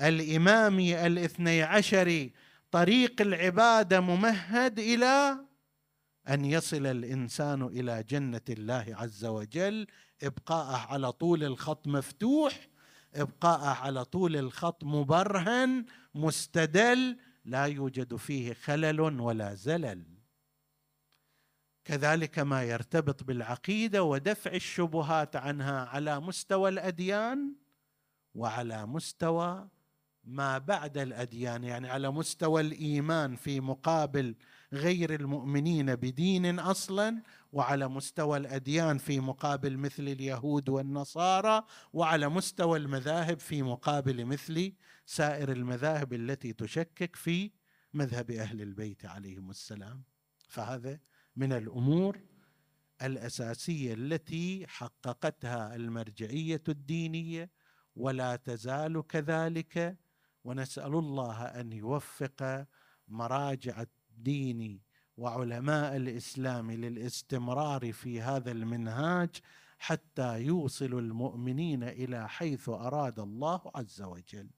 [0.00, 2.32] الإمامي الاثني عشري
[2.70, 5.38] طريق العباده ممهد إلى
[6.28, 9.86] أن يصل الإنسان إلى جنة الله عز وجل
[10.22, 12.68] إبقاءه على طول الخط مفتوح
[13.14, 20.11] إبقاءه على طول الخط مبرهن مستدل لا يوجد فيه خلل ولا زلل.
[21.92, 27.54] كذلك ما يرتبط بالعقيدة ودفع الشبهات عنها على مستوى الأديان
[28.34, 29.68] وعلى مستوى
[30.24, 34.34] ما بعد الأديان يعني على مستوى الإيمان في مقابل
[34.72, 37.22] غير المؤمنين بدين أصلا
[37.52, 44.72] وعلى مستوى الأديان في مقابل مثل اليهود والنصارى وعلى مستوى المذاهب في مقابل مثل
[45.06, 47.50] سائر المذاهب التي تشكك في
[47.94, 50.02] مذهب أهل البيت عليهم السلام.
[50.48, 50.98] فهذا
[51.36, 52.20] من الأمور
[53.02, 57.50] الأساسية التي حققتها المرجعية الدينية
[57.96, 59.98] ولا تزال كذلك.
[60.44, 62.66] ونسأل الله أن يوفق
[63.08, 64.80] مراجع الدين
[65.16, 69.30] وعلماء الإسلام للاستمرار في هذا المنهاج
[69.78, 74.50] حتى يوصل المؤمنين إلى حيث أراد الله عز وجل.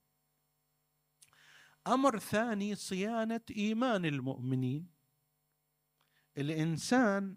[1.86, 4.93] أمر ثاني صيانة إيمان المؤمنين.
[6.38, 7.36] الإنسان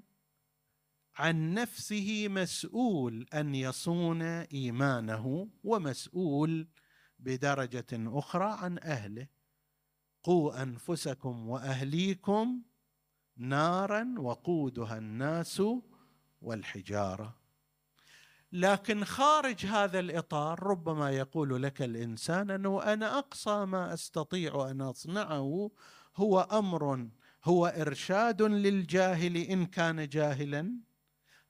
[1.16, 6.68] عن نفسه مسؤول أن يصون إيمانه ومسؤول
[7.20, 9.28] بدرجة أخرى عن أهله.
[10.24, 12.62] قوا أنفسكم وأهليكم
[13.38, 15.62] نارا وقودها الناس
[16.42, 17.38] والحجارة.
[18.52, 25.72] لكن خارج هذا الإطار ربما يقول لك الإنسان أنه أنا أقصى ما أستطيع أن أصنعه
[26.16, 27.10] هو أمر
[27.48, 30.74] هو إرشاد للجاهل إن كان جاهلا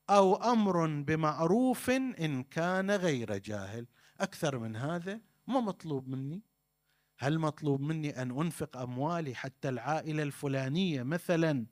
[0.09, 3.87] أو أمر بمعروف إن كان غير جاهل.
[4.19, 6.41] أكثر من هذا ما مطلوب مني.
[7.19, 11.65] هل مطلوب مني أن أنفق أموالي حتى العائلة الفلانية مثلا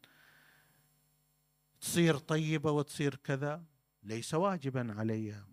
[1.81, 3.63] تصير طيبة وتصير كذا؟
[4.03, 5.43] ليس واجبا علي.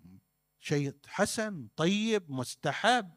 [0.61, 3.11] شيء حسن طيب مستحب.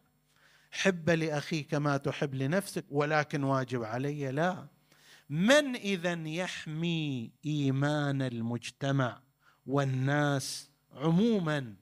[0.71, 4.74] حب لأخيك ما تحب لنفسك ولكن واجب علي لا.
[5.29, 9.21] من إذا يحمي إيمان المجتمع
[9.65, 11.75] والناس عموما؟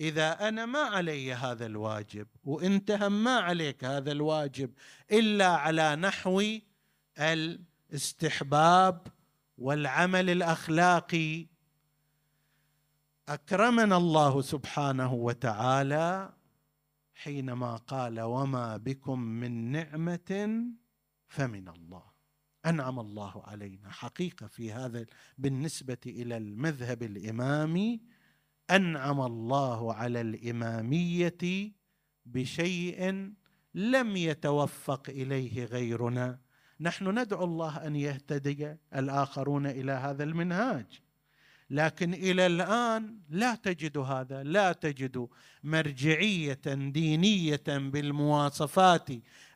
[0.00, 4.70] إذا أنا ما علي هذا الواجب وانت هم ما عليك هذا الواجب
[5.12, 6.42] إلا على نحو
[7.18, 9.06] الاستحباب
[9.58, 11.46] والعمل الأخلاقي.
[13.28, 16.32] أكرمنا الله سبحانه وتعالى
[17.14, 20.64] حينما قال وما بكم من نعمة
[21.28, 22.13] فمن الله.
[22.66, 23.90] أنعم الله علينا.
[23.90, 25.06] حقيقة في هذا
[25.38, 28.00] بالنسبة إلى المذهب الإمامي
[28.70, 31.72] أنعم الله على الإمامية
[32.26, 33.32] بشيء
[33.74, 36.38] لم يتوفق إليه غيرنا.
[36.80, 41.03] نحن ندعو الله أن يهتدي الآخرون إلى هذا المنهاج.
[41.74, 45.28] لكن إلى الآن لا تجد هذا لا تجد
[45.64, 49.08] مرجعية دينية بالمواصفات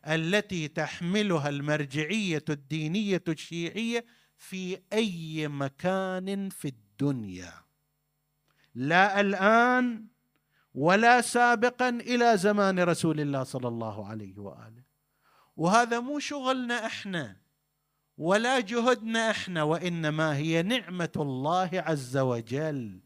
[0.07, 4.05] التي تحملها المرجعية الدينية الشيعية
[4.37, 7.53] في أي مكان في الدنيا.
[8.75, 10.05] لا الآن
[10.73, 14.83] ولا سابقا إلى زمان رسول الله صلى الله عليه وآله.
[15.57, 17.48] وهذا مو شغلنا إحنا.
[18.19, 22.99] ولا جهدنا إحنا وإنما هي نعمة الله عز وجل.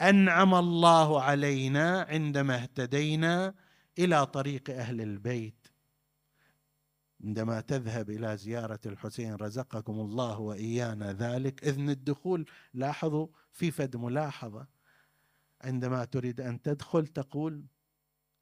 [0.00, 3.54] أنعم الله علينا عندما اهتدينا
[3.98, 5.68] إلى طريق أهل البيت.
[7.24, 14.66] عندما تذهب إلى زيارة الحسين رزقكم الله وإيانا ذلك إذن الدخول لاحظوا في فد ملاحظة.
[15.62, 17.64] عندما تريد أن تدخل تقول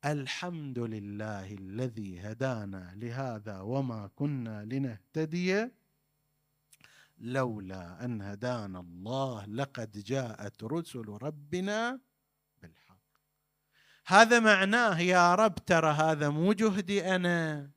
[0.05, 5.82] الحمد لله الذي هدانا لهذا وما كنا لنهتدي.
[7.23, 12.01] لولا أن هدانا الله لقد جاءت رسل ربنا
[12.63, 12.97] بالحق.
[14.07, 17.71] هذا معناه يا رب ترى هذا مو جهدي أنا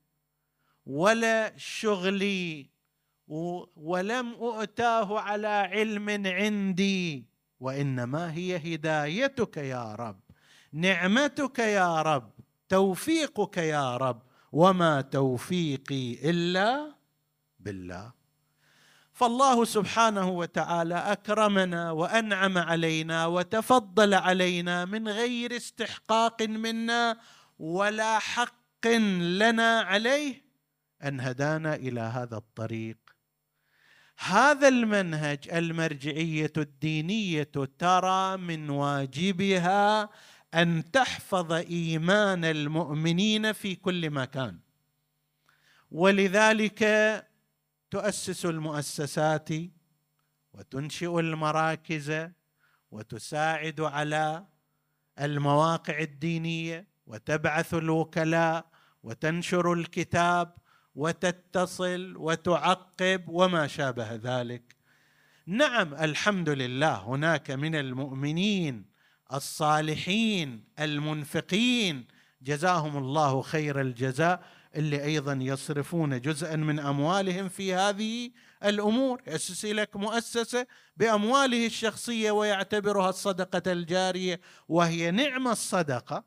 [0.86, 2.70] ولا شغلي
[3.28, 7.26] ولم أؤتاه على علم عندي
[7.60, 10.20] وإنما هي هدايتك يا رب
[10.74, 12.32] نعمتك يا رب
[12.70, 14.22] توفيقك يا رب
[14.52, 16.96] وما توفيقي إلا
[17.60, 18.25] بالله.
[19.16, 27.18] فالله سبحانه وتعالى أكرمنا وأنعم علينا وتفضل علينا من غير استحقاق منا
[27.60, 28.88] ولا حق
[29.22, 30.46] لنا عليه
[31.04, 32.98] أن هدانا إلى هذا الطريق.
[34.20, 40.10] هذا المنهج المرجعية الدينية ترى من واجبها
[40.54, 44.60] أن تحفظ إيمان المؤمنين في كل مكان.
[45.92, 46.84] ولذلك
[47.96, 49.50] تؤسس المؤسسات
[50.54, 52.30] وتنشئ المراكز
[52.92, 54.46] وتساعد على
[55.20, 58.66] المواقع الدينية وتبعث الوكلاء
[59.04, 60.56] وتنشر الكتاب
[60.96, 64.76] وتتصل وتعقب وما شابه ذلك.
[65.46, 68.86] نعم الحمد لله هناك من المؤمنين
[69.34, 72.08] الصالحين المنفقين.
[72.42, 74.44] جزاهم الله خير الجزاء.
[74.76, 78.32] اللي أيضا يصرفون جزءا من أموالهم في هذه
[78.64, 79.22] الأمور.
[79.28, 80.68] يأسس لك مؤسسة
[80.98, 86.24] بأمواله الشخصية ويعتبرها الصدقة الجارية وهي نعم الصدقة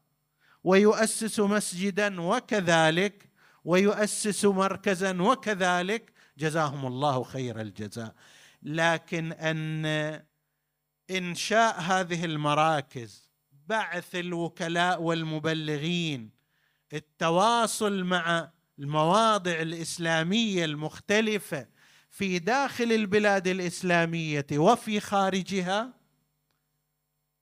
[0.65, 3.31] ويؤسس مسجدا وكذلك
[3.65, 6.13] ويؤسس مركزا وكذلك.
[6.39, 8.15] جزاهم الله خير الجزاء.
[8.63, 9.87] لكن أن
[11.11, 13.29] إنشاء هذه المراكز
[13.67, 16.38] بعث الوكلاء والمبلغين
[16.93, 21.66] التواصل مع المواضع الإسلامية المختلفة
[22.11, 25.95] في داخل البلاد الإسلامية وفي خارجها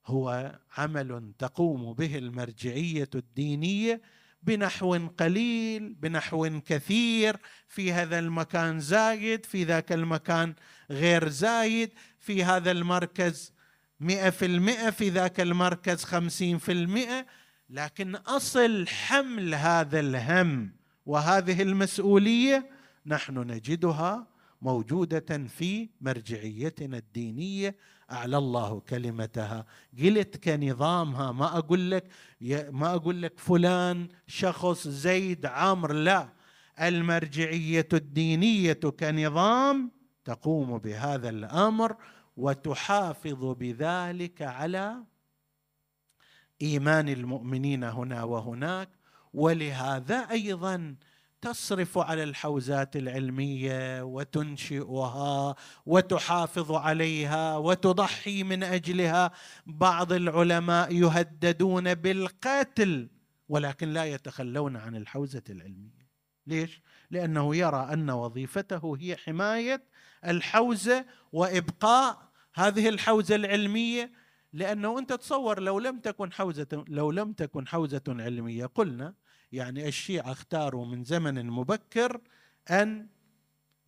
[0.07, 4.03] هو عمل تقوم به المرجعية الدينية
[4.43, 7.37] بنحو قليل بنحو كثير
[7.69, 10.55] في هذا المكان زايد في ذاك المكان
[10.91, 13.53] غير زايد في هذا المركز
[14.01, 17.27] مئة في المئة في ذاك المركز خمسين في المئة.
[17.71, 20.73] لكن أصل حمل هذا الهم
[21.07, 22.71] وهذه المسؤولية
[23.07, 24.27] نحن نجدها
[24.63, 27.77] موجودة في مرجعيتنا الدينية.
[28.13, 29.67] أعلى الله كلمتها.
[30.03, 32.05] قلت كنظامها ما أقول لك
[32.71, 36.33] ما أقول لك فلان شخص زيد عمر لا.
[36.81, 39.91] المرجعية الدينية كنظام
[40.25, 41.97] تقوم بهذا الأمر
[42.37, 44.97] وتحافظ بذلك على
[46.63, 48.89] إيمان المؤمنين هنا وهناك
[49.35, 50.97] ولهذا أيضا
[51.41, 55.55] تصرف على الحوزات العلمية وتنشئها
[55.87, 59.31] وتحافظ عليها وتضحي من أجلها.
[59.67, 63.09] بعض العلماء يهددون بالقتل
[63.49, 66.07] ولكن لا يتخلون عن الحوزة العلمية.
[66.47, 69.83] ليش؟ لأنه يرى أن وظيفته هي حماية
[70.27, 74.13] الحوزة وإبقاء هذه الحوزة العلمية
[74.57, 79.15] لأنه أنت تصور لو لم تكن حوزة لو لم تكن حوزة علمية قلنا
[79.53, 82.21] يعني الشيعة اختاروا من زمن مبكر
[82.71, 83.09] أن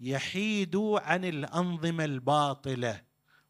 [0.00, 3.02] يحيدوا عن الأنظمة الباطلة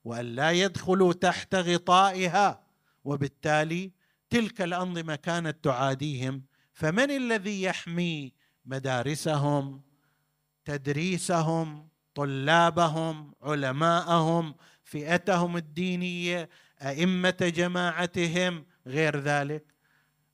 [0.05, 2.63] وأن لا يدخلوا تحت غطائها
[3.05, 3.93] وبالتالي
[4.31, 6.43] تلك الأنظمة كانت تعاديهم.
[6.73, 8.33] فمن الذي يحمي
[8.65, 9.83] مدارسهم
[10.65, 14.55] تدريسهم طلابهم علماءهم
[14.85, 16.49] فئتهم الدينية؟
[16.83, 19.65] أئمة جماعتهم غير ذلك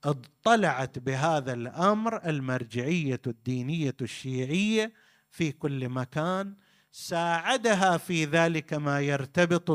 [0.04, 4.92] اطلعت بهذا الأمر المرجعية الدينية الشيعية
[5.30, 6.54] في كل مكان
[6.92, 9.70] ساعدها في ذلك ما يرتبط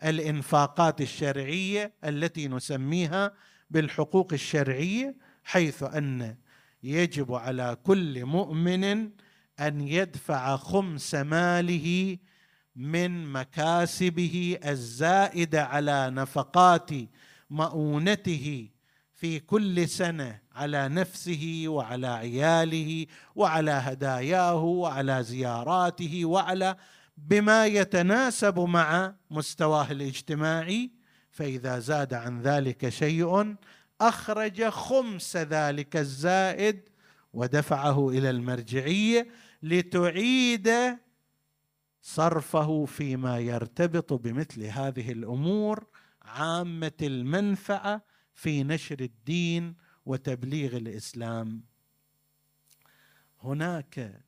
[0.00, 3.32] بالانفاقات الشرعية التي نسميها
[3.70, 6.36] بالحقوق الشرعية حيث أن
[6.82, 8.84] يجب على كل مؤمن
[9.60, 12.18] أن يدفع خمس ماله
[12.76, 16.90] من مكاسبه الزائده على نفقات
[17.50, 18.68] مؤونته
[19.12, 26.76] في كل سنة على نفسه وعلى عياله وعلى هداياه وعلى زياراته وعلى
[27.16, 30.90] بما يتناسب مع مستواه الاجتماعي.
[31.30, 33.56] فإذا زاد عن ذلك شيء
[34.00, 36.88] أخرج خمس ذلك الزائد
[37.32, 39.28] ودفعه إلى المرجعيه
[39.62, 40.70] لتعيد
[42.06, 45.86] صرفه فيما يرتبط بمثل هذه الأمور
[46.22, 49.74] عامة المنفعة في نشر الدين
[50.06, 51.62] وتبليغ الإسلام.
[53.42, 54.24] هناك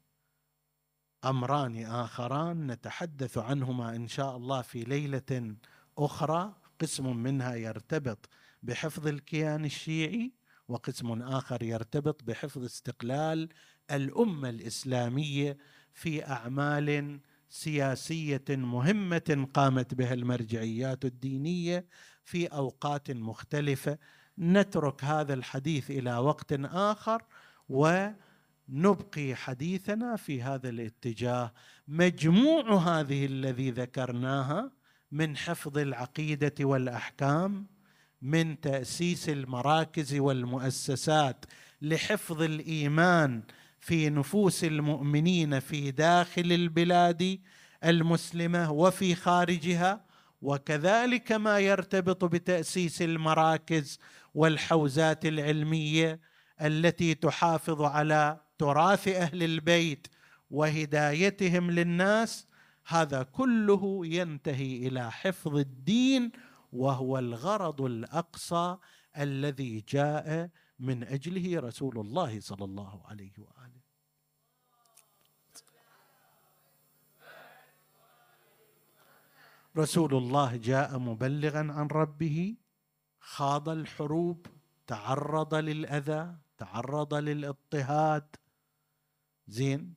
[1.25, 5.57] أمران آخران نتحدث عنهما إن شاء الله في ليلة
[5.99, 6.55] أخرى.
[6.81, 8.29] قسم منها يرتبط
[8.63, 10.33] بحفظ الكيان الشيعي
[10.69, 13.49] وقسم آخر يرتبط بحفظ استقلال
[13.91, 15.59] الأمة الإسلامية
[15.93, 21.87] في أعمال سياسية مهمة قامت بها المرجعيات الدينية
[22.25, 23.99] في أوقات مختلفة.
[24.39, 27.23] نترك هذا الحديث إلى وقت آخر
[27.69, 31.53] ونبقي حديثنا في هذا الاتجاه.
[31.89, 34.73] مجموع هذه الذي ذكرناها
[35.13, 37.67] من حفظ العقيدة والأحكام
[38.23, 41.45] من تأسيس المراكز والمؤسسات
[41.83, 43.43] لحفظ الإيمان
[43.87, 47.41] في نفوس المؤمنين في داخل البلاد
[47.85, 50.05] المسلمة وفي خارجها
[50.43, 53.99] وكذلك ما يرتبط بتأسيس المراكز
[54.35, 56.21] والحوزات العلمية
[56.61, 60.07] التي تحافظ على تراث أهل البيت
[60.51, 62.47] وهدايتهم للناس.
[62.87, 66.33] هذا كله ينتهي إلى حفظ الدين
[66.73, 68.77] وهو الغرض الأقصى
[69.19, 73.56] الذي جاء من أجله رسول الله صلى الله عليه وآله.
[79.79, 82.57] رسول الله جاء مبلغا عن ربه
[83.21, 84.47] خاض الحروب
[84.87, 88.37] تعرض للأذى تعرض للاضطهاد.
[89.49, 89.95] زين.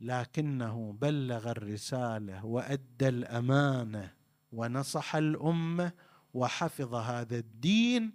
[0.00, 4.14] لكنه بلغ الرسالة وأدى الأمانة
[4.52, 5.92] ونصح الأمة
[6.34, 8.12] وحفظ هذا الدين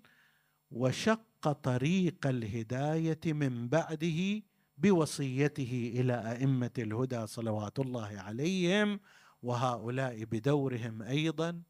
[0.72, 4.44] وشق طريق الهداية من بعده
[4.78, 9.00] بوصيته إلى أئمة الهدى صلوات الله عليهم.
[9.44, 11.62] وهؤلاء بدورهم أيضا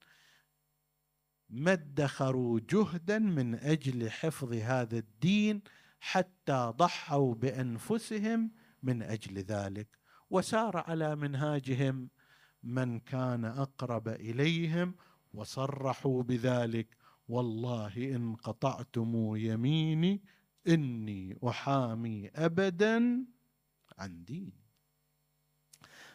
[1.49, 5.61] ما ادخروا جهدا من أجل حفظ هذا الدين
[5.99, 8.51] حتى ضحوا بأنفسهم
[8.84, 9.88] من أجل ذلك.
[10.30, 12.09] وسار على منهاجهم
[12.63, 14.95] من كان أقرب إليهم
[15.34, 16.97] وصرحوا بذلك.
[17.28, 20.24] والله إن قطعتم يميني
[20.67, 23.26] إني أحامي ابدا
[23.97, 24.62] عن ديني.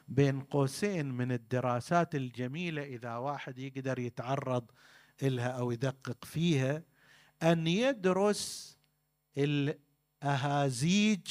[0.08, 4.70] بين قوسين من الدراسات الجميلة إذا واحد يقدر يتعرض
[5.22, 6.82] لها أو يدقق فيها
[7.42, 8.78] أن يدرس
[9.38, 11.26] الأهازيج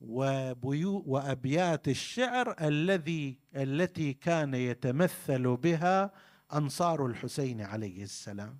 [0.00, 6.12] وبيو وأبيات الشعر الذي التي كان يتمثل بها
[6.52, 8.58] أنصار الحسين عليه السلام.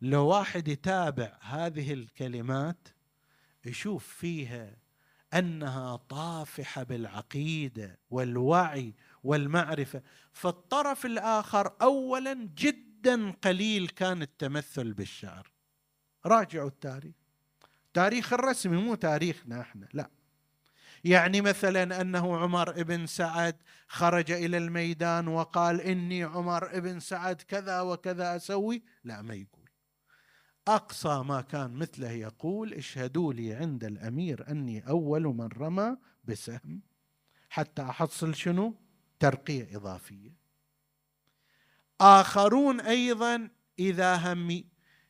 [0.00, 2.88] لو واحد يتابع هذه الكلمات
[3.64, 4.76] يشوف فيها
[5.34, 10.02] أنها طافحة بالعقيدة والوعي والمعرفة.
[10.32, 15.50] فالطرف الآخر اولا جدا قليل كان التمثل بالشعر.
[16.26, 17.14] راجعوا التاريخ.
[17.94, 20.10] تاريخ الرسمي مو تاريخنا إحنا لا.
[21.04, 23.56] يعني مثلا أنه عمر بن سعد
[23.88, 29.61] خرج إلى الميدان وقال إني عمر بن سعد كذا وكذا أسوي؟ لا ما يقول.
[30.68, 36.80] أقصى ما كان مثله يقول اشهدوا لي عند الأمير أني أول من رمى بسهم
[37.50, 38.74] حتى أحصل شنو؟
[39.20, 40.36] ترقية إضافية.
[42.00, 43.48] آخرون أيضا
[43.78, 44.64] إذا هم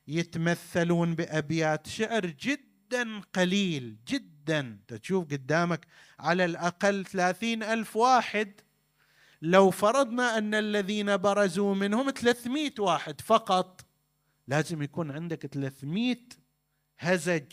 [0.08, 4.78] يتمثلون بأبيات شعر جدا قليل جدا.
[4.88, 5.86] تشوف قدامك
[6.18, 8.60] على الأقل ثلاثين ألف واحد.
[9.42, 13.91] لو فرضنا أن الذين برزوا منهم 300 واحد فقط.
[14.48, 16.16] لازم يكون عندك 300
[16.98, 17.52] هزج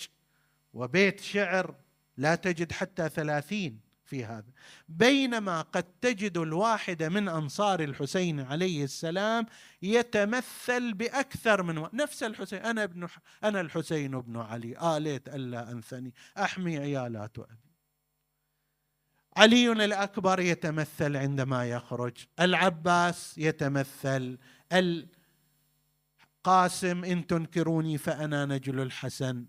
[0.73, 1.75] وبيت شعر
[2.17, 4.51] لا تجد حتى ثلاثين في هذا.
[4.87, 9.45] بينما قد تجد الواحد من أنصار الحسين عليه السلام
[9.81, 11.89] يتمثل بأكثر من و...
[11.93, 13.07] نفس الحسين أنا ابن
[13.43, 17.69] أنا الحسين بن علي آليت ألا أنثني أحمي عيالات أبي.
[19.37, 24.37] علي الأكبر يتمثل عندما يخرج العباس يتمثل
[26.49, 29.45] القاسم إن تنكروني فأنا نجل الحسن.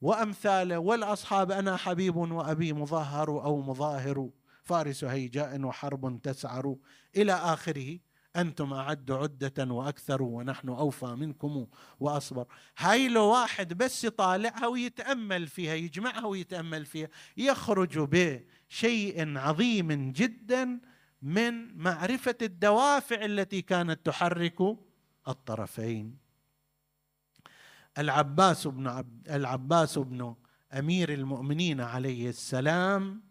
[0.00, 4.30] وامثاله والأصحاب أنا حبيب وأبي مظهر أو مظاهر.
[4.62, 6.76] فارس هيجاء وحرب تسعر.
[7.16, 7.98] إلى آخره
[8.36, 11.66] أنتم أعد عدة وأكثر ونحن أوفى منكم
[12.00, 12.46] وأصبر.
[12.78, 17.08] هاي لو واحد بس يطالعها ويتأمل فيها يجمعها ويتأمل فيها.
[17.36, 20.80] يخرج بشيء عظيم جدا
[21.22, 24.60] من معرفة الدوافع التي كانت تحرك
[25.28, 26.25] الطرفين.
[27.98, 30.34] العباس بن عبد العباس بن
[30.72, 33.22] أمير المؤمنين عليه السلام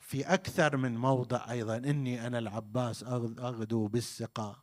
[0.00, 4.62] في أكثر من موضع أيضا إني أنا العباس أغدو بالسقا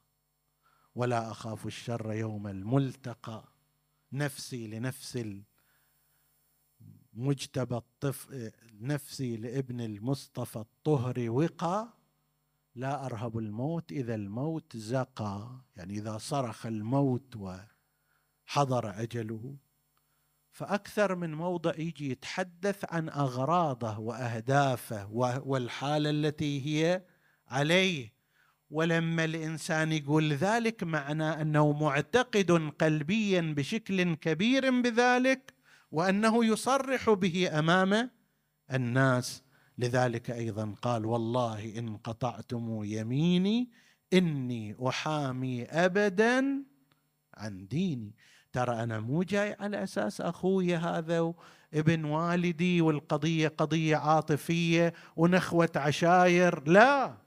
[0.95, 3.43] ولا أخاف الشر يوم الملتقى.
[4.13, 5.19] نفسي لنفس
[7.15, 11.93] المجتبى الطفل نفسي لابن المصطفى الطهر وقى.
[12.75, 15.61] لا أرهب الموت إذا الموت زقى.
[15.75, 17.55] يعني إذا صرخ الموت و
[18.47, 19.55] حضر أجله.
[20.51, 25.09] فأكثر من موضع يجي يتحدث عن أغراضه وأهدافه
[25.45, 27.03] والحالة التي هي
[27.47, 28.13] عليه.
[28.69, 35.53] ولما الإنسان يقول ذلك معناه أنه معتقد قلبيا بشكل كبير بذلك
[35.91, 38.11] وأنه يصرح به أمام
[38.73, 39.43] الناس.
[39.77, 43.69] لذلك أيضا قال والله إن قطعتم يميني
[44.13, 46.63] إني أحامي ابدا
[47.33, 48.15] عن ديني.
[48.53, 51.33] ترى أنا مو جاي على أساس أخوي هذا
[51.73, 56.69] ابن والدي والقضية قضية عاطفية ونخوة عشاير.
[56.69, 57.17] لا.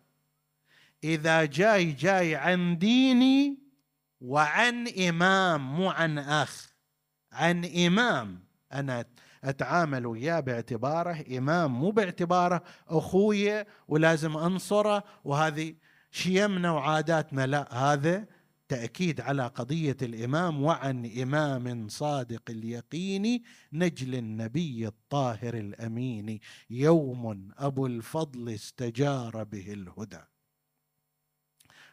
[1.04, 3.58] إذا جاي جاي عن ديني
[4.20, 6.74] وعن إمام مو عن أخ
[7.32, 8.44] عن إمام.
[8.72, 9.04] أنا
[9.44, 15.04] أتعامل وياه باعتباره إمام مو باعتباره أخوي ولازم أنصره.
[15.24, 15.74] وهذه
[16.10, 17.46] شيمنا وعاداتنا.
[17.46, 18.26] لا هذا
[18.70, 23.42] تاكيد على قضية الإمام وعن إمام صادق اليقين
[23.72, 26.40] نجل النبي الطاهر الأمين.
[26.70, 30.20] يوم أبو الفضل استجار به الهدى.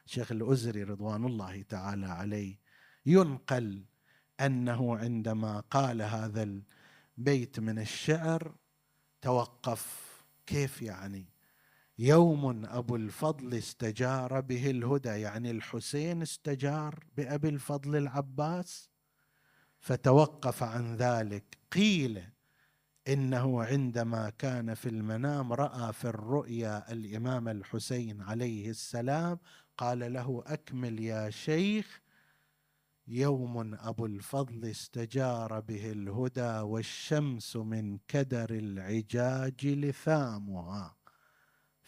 [0.05, 2.59] شيخ الأزري رضوان الله تعالى عليه
[3.05, 3.85] ينقل
[4.39, 6.61] أنه عندما قال هذا
[7.17, 8.55] البيت من الشعر
[9.21, 10.07] توقف.
[10.45, 11.25] كيف يعني؟
[11.99, 18.89] يوم أبو الفضل استجار به الهدى يعني الحسين استجار بأبي الفضل العباس.
[19.79, 22.23] فتوقف عن ذلك قيل
[23.07, 29.39] إنه عندما كان في المنام رأى في الرؤيا الإمام الحسين عليه السلام
[29.77, 32.01] قال له أكمل يا شيخ.
[33.07, 40.96] يوم أبو الفضل استجار به الهدى والشمس من كدر العجاج لثامها.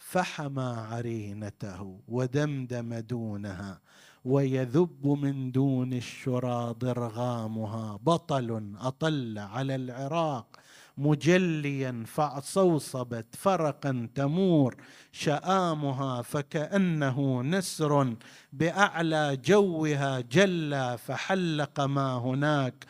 [0.00, 3.80] فحمى عرينته ودمدم دونها
[4.24, 10.56] ويذب من دون الشرى ضرغامها بطل أطل على العراق
[10.98, 14.76] مجليا فصوصبت فرقا تمور.
[15.12, 18.16] شآمها فكأنه نسر
[18.52, 22.84] بأعلى جوها جلى فحلق ما هناك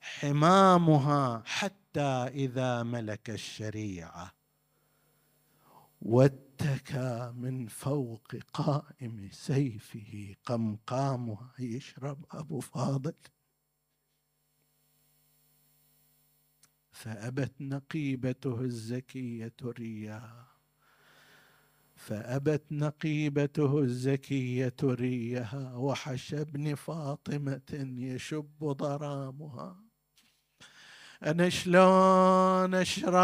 [0.00, 2.10] حمامها حتى
[2.44, 4.32] إذا ملك الشريعة.
[6.64, 13.14] واتكى من فوق قائم سيفه قمقامها يشرب أبو فاضل.
[16.92, 20.48] فأبت نقيبته الزكية رياها
[21.96, 29.83] فأبت نقيبته الزكية ريها وحشى ابن فاطمة يشب ضرامها.
[31.26, 33.14] أنا شلون أشرب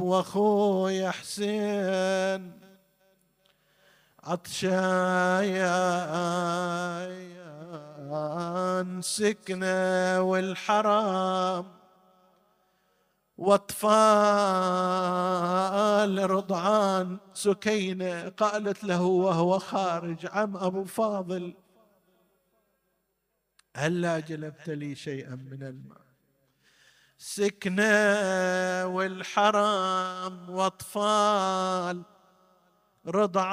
[0.00, 2.52] وأخوي حسين
[4.24, 4.88] عطشان
[9.02, 11.66] سكنة والحرام
[13.38, 13.90] وأطفال
[16.30, 21.54] رضعان سكينة قالت له وهو خارج عم أبو فاضل
[23.78, 26.00] هلا جلبت لي شيئا من الماء.
[27.18, 32.02] سكنة والحرام وأطفال.
[33.06, 33.44] رضعايان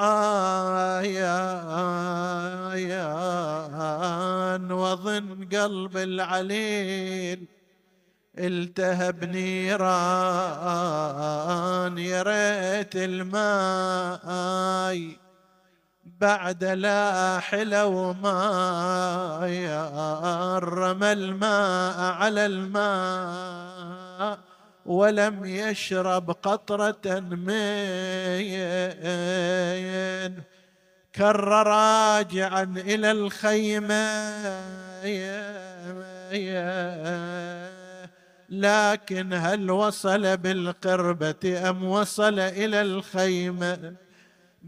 [4.72, 7.46] وظن قلب العليل.
[8.38, 9.88] التهب نيران
[11.98, 14.26] يا ريت الماء.
[16.20, 19.38] بعد لا حلو ما
[20.58, 24.38] رمى الماء على الماء
[24.86, 27.56] ولم يشرب قطرة من
[31.14, 34.06] كر راجعا إلى الخيمة
[38.48, 44.05] لكن هل وصل بالقربة أم وصل إلى الخيمة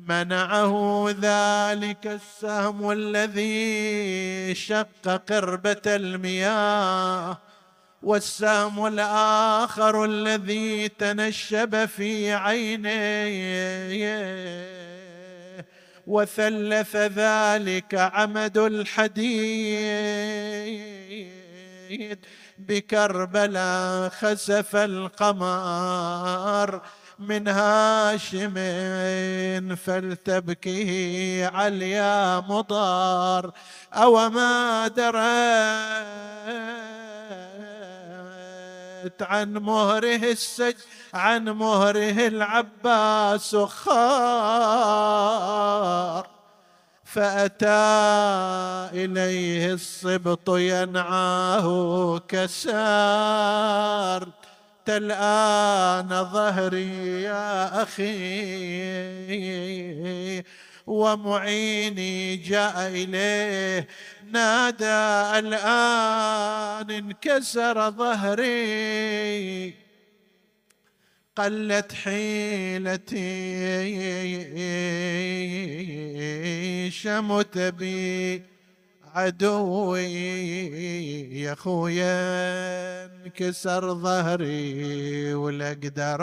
[0.07, 7.39] منعه ذلك السهم الذي شق قربة المياه
[8.03, 14.09] والسهم الآخر الذي تنشب في عينيه.
[16.07, 19.19] وثلث ذلك عمد الحديد
[22.59, 26.81] بكربلاء خسف القمر.
[27.19, 28.55] من هاشم
[29.75, 33.53] فلتبكي عليا مضار.
[33.95, 35.23] أو ما درت
[39.23, 40.75] عن مهره السج
[41.14, 44.69] عن مهره العباس خار.
[47.05, 47.66] فأتى
[48.93, 53.49] إليه الصبط ينعاه كسار.
[54.91, 58.09] الآن ظهري يا أخي.
[60.86, 63.89] ومعيني جاء إليه.
[64.30, 69.74] نادى الآن انكسر ظهري.
[71.36, 73.18] قلت حيلتي
[76.91, 78.43] شمت بي.
[79.19, 80.12] عدوي
[81.41, 86.23] يا خويا انكسر ظهري ولا أقدر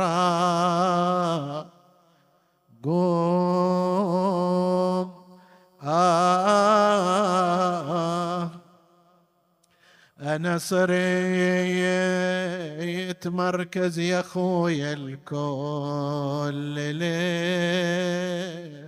[2.84, 4.16] قوم
[5.84, 6.66] آه
[10.22, 10.98] أنا صريت
[13.28, 18.85] مركز يا خويا الكل ليه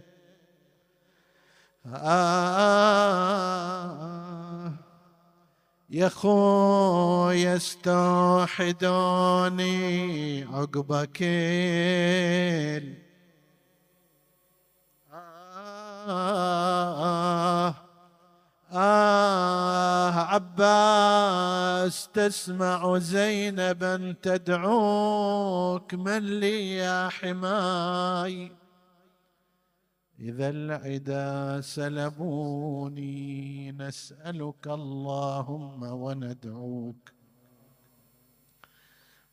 [1.93, 3.77] آه
[5.89, 8.83] يا خويا استوحدوني
[10.43, 11.23] عقبك.
[16.07, 17.75] آه
[18.71, 28.51] آه عباس تسمع زينبا تدعوك من لي يا حماي؟
[30.19, 33.17] إذا العدا سلبوني
[33.71, 37.11] نسألك اللهم وندعوك.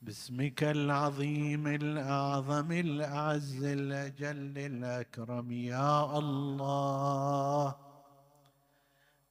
[0.02, 7.74] باسمك العظيم الأعظم الأعز الأجل الأكرم يا الله.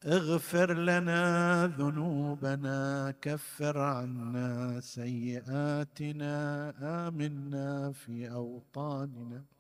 [0.06, 6.36] اغفر لنا ذنوبنا كفر عنا سيئاتنا
[7.08, 9.53] آمنا في أوطاننا.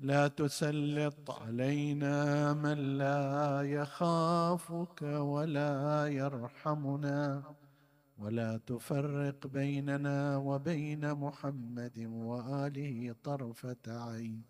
[0.00, 7.42] لا تسلط علينا من لا يخافك ولا يرحمنا
[8.18, 14.42] ولا تفرق بيننا وبين محمد وآله طرفة عين.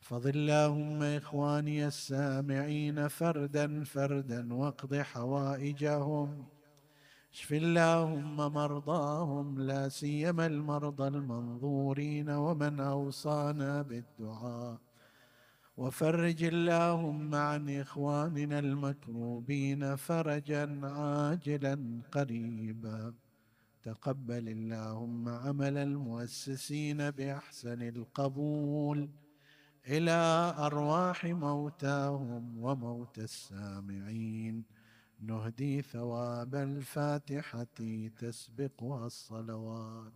[0.00, 6.55] فضل اللهم إخواني السامعين فردا فردا واقض حوائجهم.
[7.36, 14.78] اشف اللهم مرضاهم لا سيما المرضى المنظورين ومن أوصانا بالدعاء.
[15.76, 23.14] وفرج اللهم عن إخواننا المكروبين فرجا عاجلا قريبا.
[23.82, 29.08] تقبل اللهم عمل المؤسسين بأحسن القبول
[29.88, 30.20] إلى
[30.58, 34.75] أرواح موتاهم وموتى السامعين.
[35.20, 37.66] نهدي ثواب الفاتحة
[38.18, 40.12] تسبقها الصلوات.